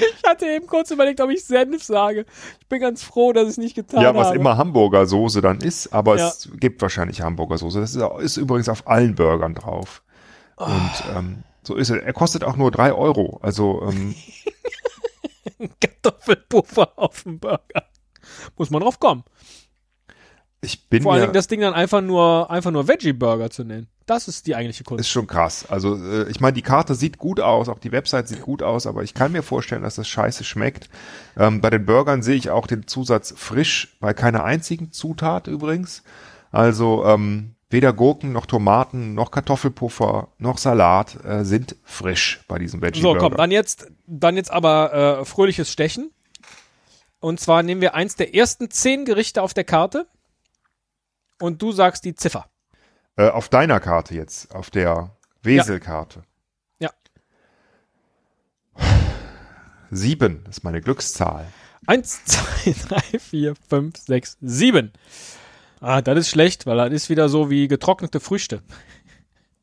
[0.00, 2.24] Ich hatte eben kurz überlegt, ob ich Senf sage.
[2.60, 4.18] Ich bin ganz froh, dass ich es nicht getan ja, habe.
[4.18, 6.28] was immer Hamburger Soße dann ist, aber Ja.
[6.28, 7.80] es gibt wahrscheinlich Hamburger Soße.
[7.80, 10.02] Das ist, ist übrigens auf allen Burgern drauf.
[10.56, 10.64] Oh.
[10.64, 12.02] Und ähm, so ist er.
[12.02, 13.38] Er kostet auch nur drei Euro.
[13.42, 14.14] Also ähm,
[15.80, 17.84] Kartoffelpuffer auf dem Burger.
[18.56, 19.24] Muss man drauf kommen.
[20.60, 23.88] ich bin Vor allen Dingen das Ding dann einfach nur, einfach nur Veggie-Burger zu nennen.
[24.08, 25.02] Das ist die eigentliche Kunst.
[25.02, 25.66] Ist schon krass.
[25.68, 28.86] Also äh, ich meine, die Karte sieht gut aus, auch die Website sieht gut aus,
[28.86, 30.88] aber ich kann mir vorstellen, dass das scheiße schmeckt.
[31.36, 36.02] Ähm, bei den Burgern sehe ich auch den Zusatz frisch, bei keiner einzigen Zutat übrigens.
[36.50, 42.80] Also ähm, weder Gurken noch Tomaten noch Kartoffelpuffer noch Salat äh, sind frisch bei diesem
[42.80, 43.20] Veggie So, Burger.
[43.28, 46.10] komm, dann jetzt, dann jetzt aber äh, fröhliches Stechen.
[47.20, 50.06] Und zwar nehmen wir eins der ersten zehn Gerichte auf der Karte
[51.40, 52.46] und du sagst die Ziffer.
[53.18, 56.22] Äh, auf deiner Karte jetzt, auf der Weselkarte.
[56.78, 56.90] Ja.
[59.90, 61.46] Sieben ist meine Glückszahl.
[61.86, 64.92] Eins, zwei, drei, vier, fünf, sechs, sieben.
[65.80, 68.62] Ah, das ist schlecht, weil das ist wieder so wie getrocknete Früchte.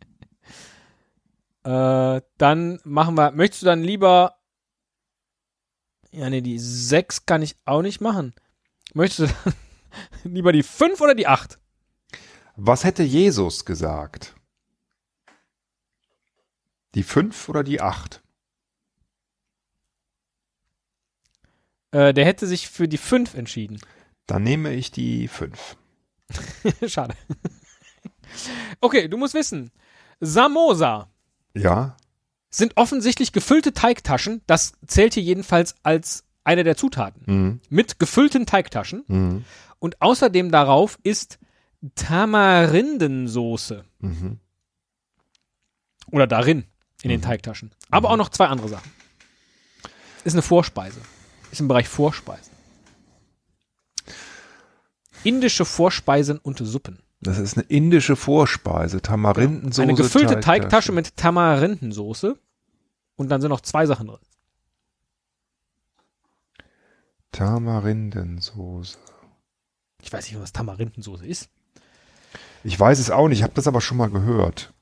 [1.64, 4.36] äh, dann machen wir, möchtest du dann lieber,
[6.12, 8.34] ja nee, die sechs kann ich auch nicht machen.
[8.94, 9.54] Möchtest du dann
[10.34, 11.58] lieber die 5 oder die 8?
[12.56, 14.36] Was hätte Jesus gesagt?
[16.94, 18.22] Die 5 oder die 8?
[21.92, 23.80] Äh, der hätte sich für die 5 entschieden.
[24.28, 25.78] Dann nehme ich die 5.
[26.88, 27.16] Schade.
[28.82, 29.72] okay, du musst wissen.
[30.20, 31.10] Samosa
[31.54, 31.98] Ja?
[32.50, 34.42] sind offensichtlich gefüllte Teigtaschen.
[34.48, 37.24] Das zählt hier jedenfalls als eine der Zutaten.
[37.26, 37.62] Mhm.
[37.70, 39.04] Mit gefüllten Teigtaschen.
[39.08, 39.46] Mhm.
[39.80, 41.38] Und außerdem darauf ist
[41.94, 43.86] Tamarindensoße.
[44.00, 44.40] Mhm.
[46.12, 46.66] Oder darin,
[47.02, 47.72] in den Teigtaschen.
[47.90, 48.92] Aber auch noch zwei andere Sachen.
[50.24, 51.00] Ist eine Vorspeise.
[51.52, 52.54] Ist im Bereich Vorspeisen.
[55.24, 57.00] Indische Vorspeisen und Suppen.
[57.22, 59.02] Das ist eine indische Vorspeise.
[59.02, 59.82] Tamarindensoße.
[59.82, 60.62] Eine gefüllte Teigtasche.
[60.62, 62.40] Teigtasche mit Tamarindensoße.
[63.16, 64.20] Und dann sind noch zwei Sachen drin.
[67.32, 68.98] Tamarindensoße.
[70.02, 71.50] Ich weiß nicht, was Tamarindensoße ist.
[72.66, 74.74] Ich weiß es auch nicht, ich habe das aber schon mal gehört.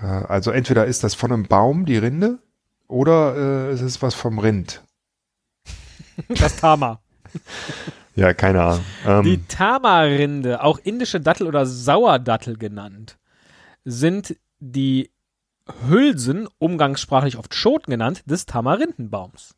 [0.00, 2.38] Äh, Also entweder ist das von einem Baum, die Rinde,
[2.88, 3.36] oder
[3.68, 4.82] äh, es ist was vom Rind.
[6.28, 7.00] Das Tama.
[8.16, 8.84] Ja, keine Ahnung.
[9.04, 13.18] Ähm, Die Tamarinde, auch indische Dattel oder Sauerdattel genannt,
[13.84, 15.10] sind die
[15.88, 19.56] Hülsen, umgangssprachlich oft Schoten genannt, des Tamarindenbaums.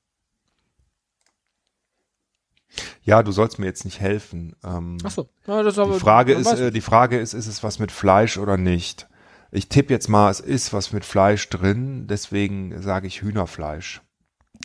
[3.02, 4.54] Ja, du sollst mir jetzt nicht helfen.
[4.64, 5.28] Ähm, Achso.
[5.46, 7.92] Ja, das aber- die Frage man ist, äh, die Frage ist, ist es was mit
[7.92, 9.08] Fleisch oder nicht?
[9.52, 14.02] Ich tippe jetzt mal, es ist was mit Fleisch drin, deswegen sage ich Hühnerfleisch.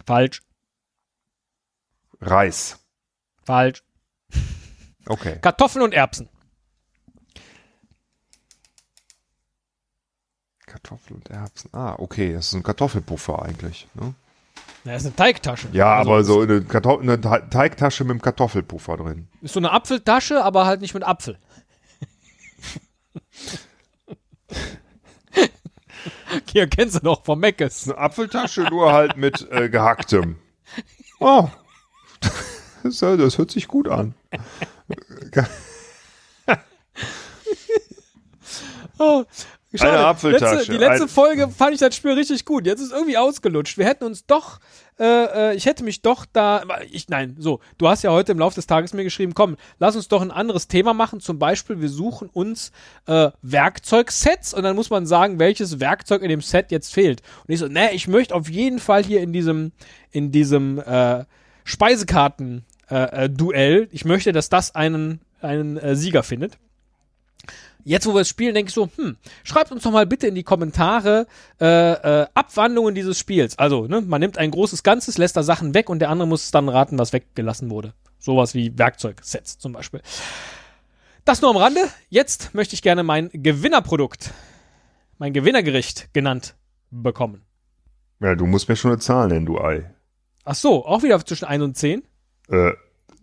[0.05, 0.41] Falsch.
[2.19, 2.79] Reis.
[3.43, 3.83] Falsch.
[5.05, 5.39] Okay.
[5.41, 6.29] Kartoffeln und Erbsen.
[10.65, 11.69] Kartoffeln und Erbsen.
[11.73, 13.87] Ah, okay, das ist ein Kartoffelpuffer eigentlich.
[13.93, 14.13] Ne?
[14.83, 15.67] Na, das ist eine Teigtasche.
[15.73, 19.27] Ja, Also, aber so eine, Kartoff eine Te- Teigtasche mit einem Kartoffelpuffer drin.
[19.41, 21.37] Ist so eine Apfeltasche, aber halt nicht mit Apfel.
[26.51, 27.87] Hier kennst du doch vom Meckes.
[27.87, 30.37] Eine Apfeltasche, nur halt mit äh, gehacktem.
[31.23, 31.47] Oh.
[32.81, 34.15] Das, das hört sich gut an.
[38.97, 39.23] Oh,
[39.79, 39.91] schade.
[39.93, 40.55] Eine Apfeltasche.
[40.55, 42.65] Letzte, die letzte Ein- Folge fand ich das Spiel richtig gut.
[42.65, 43.77] Jetzt ist es irgendwie ausgelutscht.
[43.77, 44.59] Wir hätten uns doch,
[44.99, 48.39] äh, äh, ich hätte mich doch da, ich, nein, so, du hast ja heute im
[48.39, 51.19] Laufe des Tages mir geschrieben, komm, lass uns doch ein anderes Thema machen.
[51.21, 52.71] Zum Beispiel, wir suchen uns
[53.07, 57.21] äh, Werkzeugsets und dann muss man sagen, welches Werkzeug in dem Set jetzt fehlt.
[57.47, 59.71] Und ich so, ne, ich möchte auf jeden Fall hier in diesem,
[60.11, 61.23] in diesem äh,
[61.63, 66.57] Speisekarten äh, äh, Duell, ich möchte, dass das einen, einen Sieger findet.
[67.83, 70.35] Jetzt, wo wir es spielen, denke ich so, hm, schreibt uns doch mal bitte in
[70.35, 71.27] die Kommentare
[71.59, 73.57] äh, äh, Abwandlungen dieses Spiels.
[73.57, 76.51] Also, ne, man nimmt ein großes Ganzes, lässt da Sachen weg und der andere muss
[76.51, 77.93] dann raten, was weggelassen wurde.
[78.19, 80.01] Sowas wie Werkzeugsets zum Beispiel.
[81.25, 81.81] Das nur am Rande.
[82.09, 84.31] Jetzt möchte ich gerne mein Gewinnerprodukt,
[85.17, 86.55] mein Gewinnergericht genannt
[86.89, 87.43] bekommen.
[88.19, 89.89] Ja, du musst mir schon eine Zahl nennen, du Ei.
[90.43, 92.03] Ach so, auch wieder zwischen 1 und 10.
[92.49, 92.71] Äh,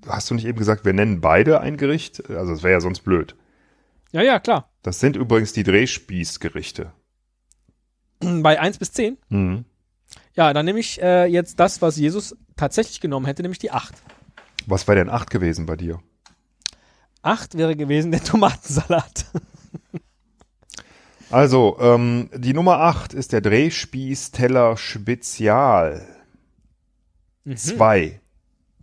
[0.06, 2.28] hast du nicht eben gesagt, wir nennen beide ein Gericht?
[2.30, 3.34] Also, das wäre ja sonst blöd.
[4.12, 4.70] Ja, ja, klar.
[4.82, 6.92] Das sind übrigens die Drehspießgerichte.
[8.20, 9.18] Bei 1 bis 10.
[9.28, 9.64] Mhm.
[10.34, 13.94] Ja, dann nehme ich äh, jetzt das, was Jesus tatsächlich genommen hätte, nämlich die 8.
[14.66, 16.00] Was wäre denn acht gewesen bei dir?
[17.22, 19.26] 8 wäre gewesen der Tomatensalat.
[21.30, 26.06] Also, ähm, die Nummer acht ist der Drehspießteller Spezial.
[27.44, 27.56] Mhm.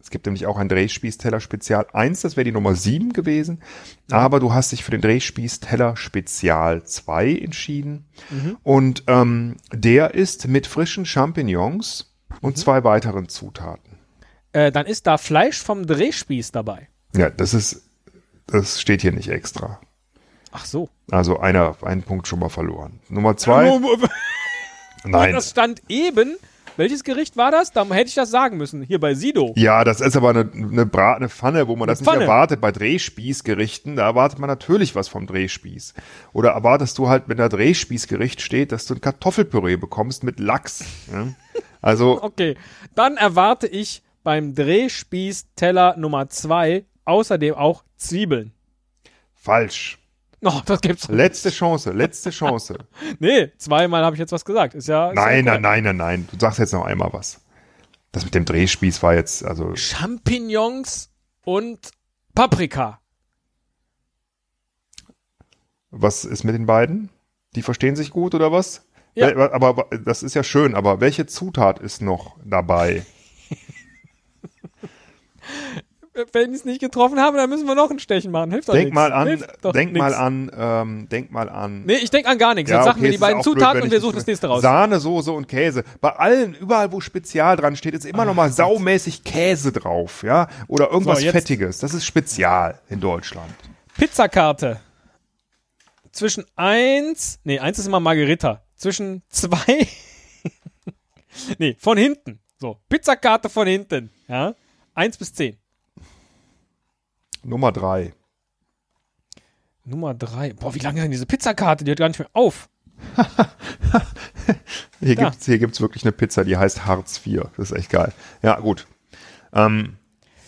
[0.05, 3.63] Es gibt nämlich auch ein Drehspießteller Spezial 1, das wäre die Nummer 7 gewesen.
[4.11, 8.05] Aber du hast dich für den Drehspießteller Spezial 2 entschieden.
[8.29, 8.57] Mhm.
[8.61, 12.37] Und ähm, der ist mit frischen Champignons Mhm.
[12.41, 13.97] und zwei weiteren Zutaten.
[14.51, 16.87] Äh, dann ist da Fleisch vom Drehspieß dabei.
[17.15, 17.89] Ja, das ist,
[18.47, 19.79] das steht hier nicht extra.
[20.51, 20.89] Ach so.
[21.11, 22.99] Also einer, einen Punkt schon mal verloren.
[23.09, 23.71] Nummer zwei.
[25.03, 25.33] Nein.
[25.33, 26.35] Das stand eben.
[26.77, 27.71] Welches Gericht war das?
[27.71, 28.81] Da hätte ich das sagen müssen.
[28.81, 29.53] Hier bei Sido.
[29.55, 32.19] Ja, das ist aber eine, eine bratene Pfanne, wo man das Pfanne.
[32.19, 32.59] nicht erwartet.
[32.61, 35.93] Bei Drehspießgerichten, da erwartet man natürlich was vom Drehspieß.
[36.33, 40.83] Oder erwartest du halt, wenn da Drehspießgericht steht, dass du ein Kartoffelpüree bekommst mit Lachs.
[41.11, 41.27] Ja?
[41.81, 42.55] Also, Okay.
[42.93, 48.51] Dann erwarte ich beim Drehspieß-Teller Nummer 2 außerdem auch Zwiebeln.
[49.33, 49.99] falsch.
[50.47, 51.07] Oh, das gibt's.
[51.07, 52.77] Letzte Chance, letzte Chance.
[53.19, 54.75] Nee, zweimal habe ich jetzt was gesagt.
[54.75, 55.09] Ist ja.
[55.09, 56.27] Ist Nein, ja nein, nein, nein, nein.
[56.31, 57.41] Du sagst jetzt noch einmal was.
[58.11, 61.09] Das mit dem Drehspieß war jetzt, also, Champignons
[61.43, 61.91] und
[62.35, 62.99] Paprika.
[65.95, 67.09] was ist mit den beiden?
[67.55, 68.85] Die verstehen sich gut oder was?
[69.15, 69.29] Ja.
[69.29, 73.05] Aber, aber das ist ja schön, aber welche Zutat ist noch dabei?
[76.31, 78.51] wenn ich es nicht getroffen habe, dann müssen wir noch ein Stechen machen.
[78.51, 78.95] Hilft doch Denk nix.
[78.95, 79.99] mal an, Hilft doch denk nix.
[80.01, 81.83] mal an, ähm, denk mal an.
[81.85, 82.71] Nee, ich denk an gar nichts.
[82.71, 84.47] Ja, Jetzt okay, mir es die beiden blöd, Zutaten wenn und wir suchen das nächste
[84.47, 84.61] raus.
[84.61, 85.83] Sahne, Soße und Käse.
[86.01, 90.47] Bei allen, überall wo Spezial dran steht, ist immer noch mal saumäßig Käse drauf, ja?
[90.67, 91.79] Oder irgendwas So, Fettiges.
[91.79, 93.53] Das ist Spezial in Deutschland.
[93.97, 94.79] Pizzakarte.
[96.11, 98.61] Zwischen eins, nee, eins ist immer Margarita.
[98.77, 99.87] Zwischen zwei,
[101.57, 102.39] nee, von hinten.
[102.57, 104.09] So, Pizzakarte von hinten.
[104.27, 104.55] Ja,
[104.93, 105.57] eins bis zehn.
[107.45, 108.13] Nummer drei.
[109.83, 110.53] Nummer drei.
[110.53, 111.83] Boah, wie lange ist denn diese Pizzakarte?
[111.83, 112.69] Die hört gar nicht mehr auf.
[114.99, 117.43] Hier gibt's, hier gibt's wirklich eine Pizza, die heißt Hartz IV.
[117.57, 118.11] Das ist echt geil.
[118.41, 118.87] Ja, gut.
[119.53, 119.97] Ähm,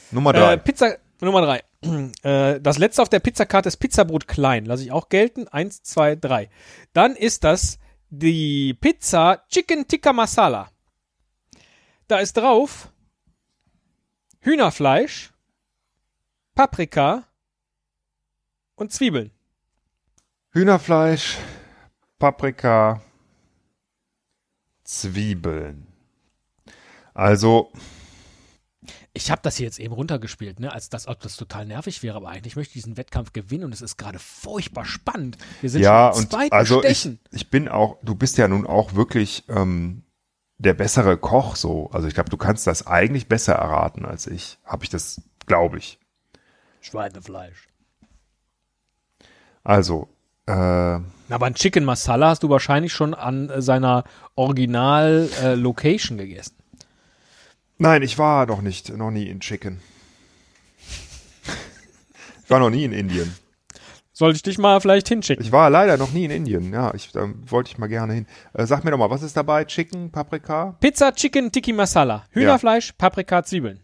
[0.09, 0.53] Nummer drei.
[0.53, 1.61] Äh, Pizza, Nummer drei.
[2.23, 4.65] Äh, das letzte auf der Pizzakarte ist Pizzabrot klein.
[4.65, 5.47] Lasse ich auch gelten.
[5.47, 6.49] Eins, zwei, drei.
[6.93, 7.77] Dann ist das
[8.09, 10.69] die Pizza Chicken Tikka Masala.
[12.07, 12.89] Da ist drauf
[14.39, 15.31] Hühnerfleisch,
[16.57, 17.23] Paprika
[18.73, 19.29] und Zwiebeln.
[20.49, 21.37] Hühnerfleisch,
[22.17, 22.99] Paprika,
[24.83, 25.85] Zwiebeln.
[27.13, 27.71] Also,
[29.13, 32.17] Ich habe das hier jetzt eben runtergespielt, ne, als das, ob das total nervig wäre,
[32.17, 35.37] aber eigentlich möchte ich diesen Wettkampf gewinnen und es ist gerade furchtbar spannend.
[35.61, 37.19] Wir sind ja, schon im und zweiten also ich, Stechen.
[37.31, 40.01] ich bin auch, du bist ja nun auch wirklich ähm,
[40.57, 41.91] der bessere Koch so.
[41.91, 44.57] Also ich glaube, du kannst das eigentlich besser erraten als ich.
[44.65, 45.99] Habe ich das, glaube ich.
[46.81, 47.67] Schweinefleisch.
[49.63, 50.07] Also,
[50.45, 54.03] äh, Aber ein Chicken Masala hast du wahrscheinlich schon an äh, seiner
[54.35, 56.55] Original-Location gegessen.
[57.77, 59.81] nein, ich war noch nicht, noch nie in Chicken.
[62.43, 63.35] ich war noch nie in Indien.
[64.13, 65.45] Sollte ich dich mal vielleicht hinschicken?
[65.45, 66.73] Ich war leider noch nie in Indien.
[66.73, 68.25] Ja, ich da wollte ich mal gerne hin.
[68.53, 69.63] Äh, sag mir doch mal, was ist dabei?
[69.65, 70.75] Chicken, Paprika?
[70.79, 72.23] Pizza Chicken Tiki Masala.
[72.31, 73.81] Hühnerfleisch, Paprika, Zwiebeln.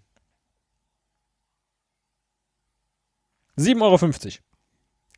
[3.57, 4.31] 7,50 Euro.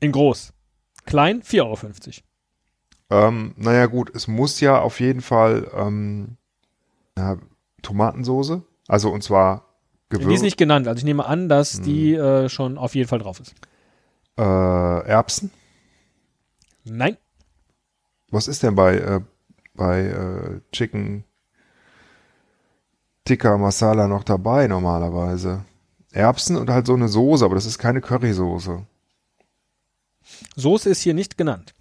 [0.01, 0.53] In groß.
[1.05, 3.27] Klein 4,50 Euro.
[3.27, 6.37] Ähm, naja, gut, es muss ja auf jeden Fall ähm,
[7.17, 7.37] ja,
[7.81, 8.63] Tomatensoße.
[8.87, 9.75] Also und zwar
[10.11, 10.87] Die ist nicht genannt.
[10.87, 13.53] Also ich nehme an, dass die äh, schon auf jeden Fall drauf ist.
[14.37, 14.41] äh,
[15.07, 15.51] Erbsen.
[16.83, 17.17] Nein.
[18.31, 19.21] Was ist denn bei, äh,
[19.75, 21.23] bei äh, Chicken
[23.23, 25.63] Tikka Masala noch dabei normalerweise?
[26.15, 28.85] Erbsen und halt so eine Soße, aber das ist keine Currysoße.
[30.55, 31.73] Soße ist hier nicht genannt.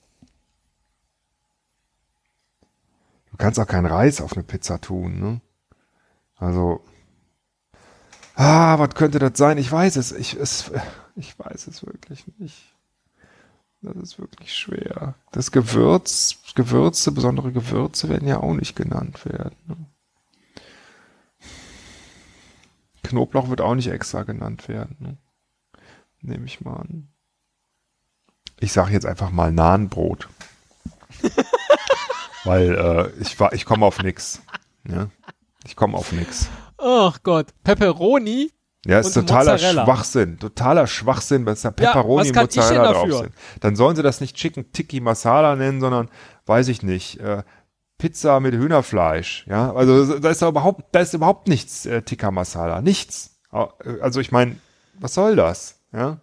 [3.30, 5.40] Du kannst auch keinen Reis auf eine Pizza tun, ne?
[6.36, 6.84] Also.
[8.36, 9.58] Ah, was könnte das sein?
[9.58, 10.12] Ich weiß es.
[10.12, 10.70] Ich, es,
[11.16, 12.74] ich weiß es wirklich nicht.
[13.82, 15.14] Das ist wirklich schwer.
[15.30, 19.56] Das Gewürz, Gewürze, besondere Gewürze werden ja auch nicht genannt werden.
[19.66, 19.76] Ne?
[23.04, 24.96] Knoblauch wird auch nicht extra genannt werden.
[24.98, 25.16] Ne?
[26.20, 27.08] Nehme ich mal an.
[28.60, 30.28] Ich sage jetzt einfach mal Nahenbrot.
[32.44, 34.42] Weil äh, ich war, ich komme auf nix.
[34.88, 35.08] Ja?
[35.66, 36.48] Ich komme auf nix.
[36.78, 37.48] Ach Gott.
[37.62, 38.50] Pepperoni.
[38.86, 39.84] Ja, ist Und totaler Mozzarella.
[39.84, 40.38] Schwachsinn.
[40.38, 43.32] Totaler Schwachsinn, wenn es da Ja, Pepperoni denn Mozzarella drauf sind.
[43.60, 46.10] Dann sollen sie das nicht Chicken Tiki Masala nennen, sondern,
[46.44, 47.42] weiß ich nicht, äh,
[47.98, 49.46] Pizza mit Hühnerfleisch.
[49.48, 52.80] Ja, also da ist da überhaupt, da ist überhaupt nichts äh, Tikka Masala.
[52.82, 53.36] Nichts.
[53.52, 53.66] Äh,
[54.00, 54.56] Also ich meine,
[54.94, 55.80] was soll das?
[55.92, 56.18] Ja.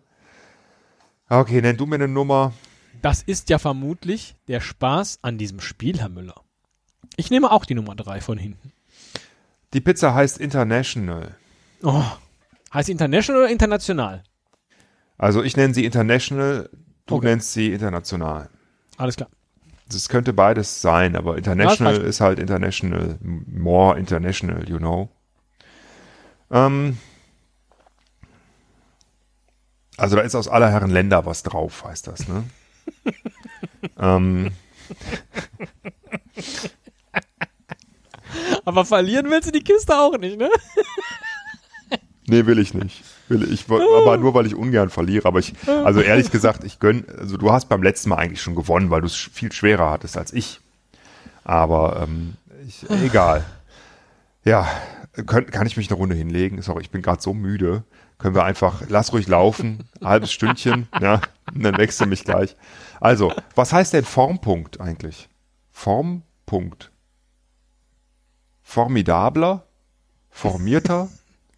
[1.29, 2.53] Okay, nenn du mir eine Nummer.
[3.01, 6.41] Das ist ja vermutlich der Spaß an diesem Spiel, Herr Müller.
[7.15, 8.73] Ich nehme auch die Nummer 3 von hinten.
[9.73, 11.35] Die Pizza heißt International.
[11.83, 12.03] Oh.
[12.73, 14.23] Heißt international oder international?
[15.17, 16.69] Also ich nenne sie International,
[17.05, 17.25] du Okay.
[17.27, 18.49] nennst sie international.
[18.97, 19.29] Alles klar.
[19.93, 25.09] Es könnte beides sein, aber International Ja, das ist halt international, more international, you know.
[26.51, 26.97] Ähm,
[29.97, 32.43] also da ist aus aller Herren Länder was drauf, heißt das, ne?
[33.99, 34.51] ähm,
[38.65, 40.49] Aber verlieren willst du die Kiste auch nicht, ne?
[42.31, 43.03] Nee, will ich nicht.
[43.27, 45.27] Will ich, aber nur weil ich ungern verliere.
[45.27, 48.55] Aber ich, also ehrlich gesagt, ich gönn, also du hast beim letzten Mal eigentlich schon
[48.55, 50.59] gewonnen, weil du es viel schwerer hattest als ich.
[51.43, 52.33] Aber ähm,
[52.67, 53.45] ich, egal.
[54.43, 54.67] Ja,
[55.27, 56.61] könnt, kann ich mich eine Runde hinlegen?
[56.61, 57.83] Sorry, ich bin gerade so müde.
[58.17, 61.21] Können wir einfach, lass ruhig laufen, halbes Stündchen, ja,
[61.53, 62.55] und dann wechsel mich gleich.
[62.99, 65.27] Also, was heißt denn Formpunkt eigentlich?
[65.71, 66.91] Formpunkt.
[68.61, 69.65] Formidabler,
[70.29, 71.09] formierter,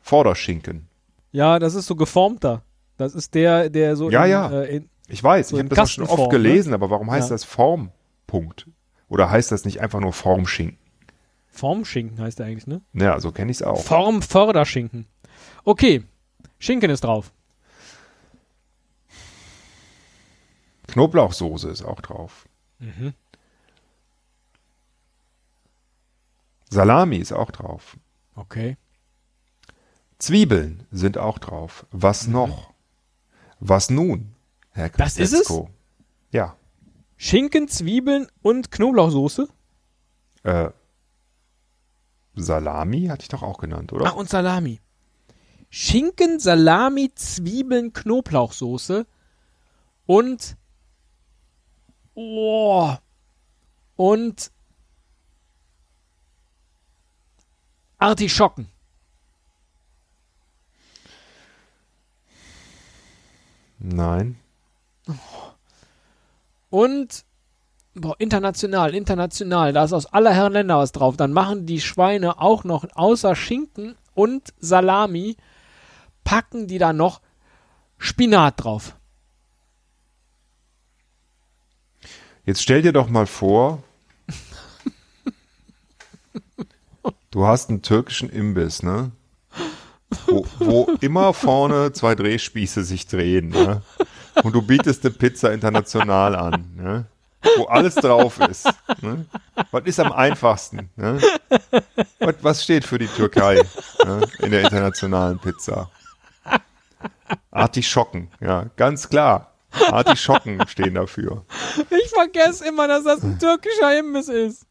[0.04, 0.88] Vorderschinken.
[1.32, 2.62] Ja, das ist so geformter.
[2.98, 4.52] Das ist der, der so Ja, in, ja.
[4.62, 7.34] Äh, in, Ich weiß, So ich habe das schon oft gelesen, aber warum heißt Ja.
[7.36, 8.68] das Formpunkt?
[9.10, 10.78] Oder heißt das nicht einfach nur Formschinken?
[11.48, 12.82] Formschinken heißt der eigentlich, ne?
[12.94, 13.82] Ja, so kenne ich es auch.
[13.82, 15.08] Formförderschinken.
[15.64, 16.04] Okay.
[16.60, 17.32] Schinken ist drauf.
[20.88, 22.48] Knoblauchsoße ist auch drauf.
[26.70, 27.98] Salami ist auch drauf.
[28.36, 28.78] Okay.
[30.24, 31.86] Zwiebeln sind auch drauf.
[31.92, 32.74] Was noch?
[33.60, 34.34] Was nun,
[34.72, 34.94] Herr Mhm.
[34.98, 35.62] Das ist es?
[36.32, 36.56] Ja.
[37.18, 39.50] Schinken, Zwiebeln und Knoblauchsoße.
[40.44, 40.70] Äh,
[42.36, 44.06] Salami hatte ich doch auch genannt, oder?
[44.08, 44.80] Ach, und Salami.
[45.70, 49.06] Schinken, Salami, Zwiebeln, Knoblauchsoße
[50.06, 50.56] und
[52.14, 52.96] oh,
[53.98, 54.52] und
[57.98, 58.73] Artischocken.
[63.84, 64.40] Nein.
[66.70, 67.26] Und
[67.94, 71.18] boah, international, international, da ist aus aller Herren Länder was drauf.
[71.18, 75.36] Dann machen die Schweine auch noch außer Schinken und Salami,
[76.24, 77.22] packen die da noch
[77.98, 78.96] Spinat drauf.
[82.46, 83.84] Jetzt stell dir doch mal vor,
[87.32, 89.12] du hast einen türkischen Imbiss, ne?
[90.28, 93.82] Wo, wo immer vorne zwei Drehspieße sich drehen, ne?
[94.44, 97.06] Und du bietest eine Pizza international an, ne?
[97.58, 98.70] Wo alles drauf ist.
[99.02, 99.26] Ne?
[99.72, 100.90] Was ist am einfachsten?
[100.96, 101.20] Ne?
[102.20, 103.62] Was, was steht für die Türkei
[104.06, 104.22] ne?
[104.40, 105.90] in der internationalen Pizza?
[107.52, 109.52] Artischocken, ja, ganz klar.
[109.92, 111.44] Artischocken stehen dafür.
[111.90, 114.66] Ich vergesse immer, dass das ein türkischer Imbiss ist.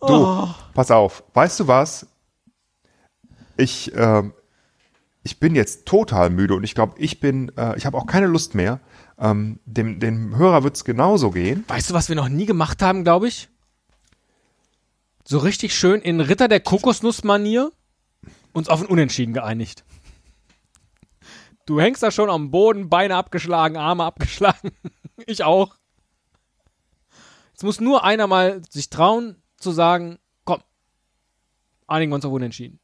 [0.00, 0.48] Du, Oh.
[0.74, 1.22] pass auf.
[1.34, 2.06] Weißt du was?
[3.60, 4.32] Ich, ähm,
[5.22, 8.26] ich bin jetzt total müde und ich glaube, ich bin, äh, ich habe auch keine
[8.26, 8.80] Lust mehr.
[9.18, 11.64] Ähm, dem, dem Hörer wird's genauso gehen.
[11.68, 13.48] Weißt du, was wir noch nie gemacht haben, glaube ich?
[15.24, 17.70] So richtig schön in Ritter der Kokosnuss-Manier
[18.52, 19.84] uns auf ein Unentschieden geeinigt.
[21.66, 24.72] Du hängst da schon am Boden, Beine abgeschlagen, Arme abgeschlagen.
[25.26, 25.76] ich auch.
[27.52, 30.62] Jetzt muss nur einer mal sich trauen zu sagen, komm,
[31.86, 32.80] einigen wir uns auf Unentschieden.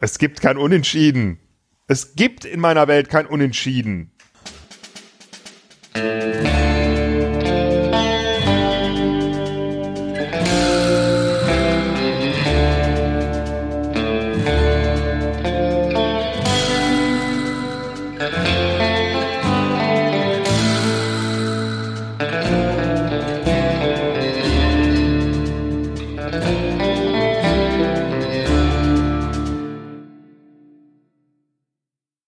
[0.00, 1.38] Es gibt kein Unentschieden.
[1.86, 4.10] Es gibt in meiner Welt kein Unentschieden.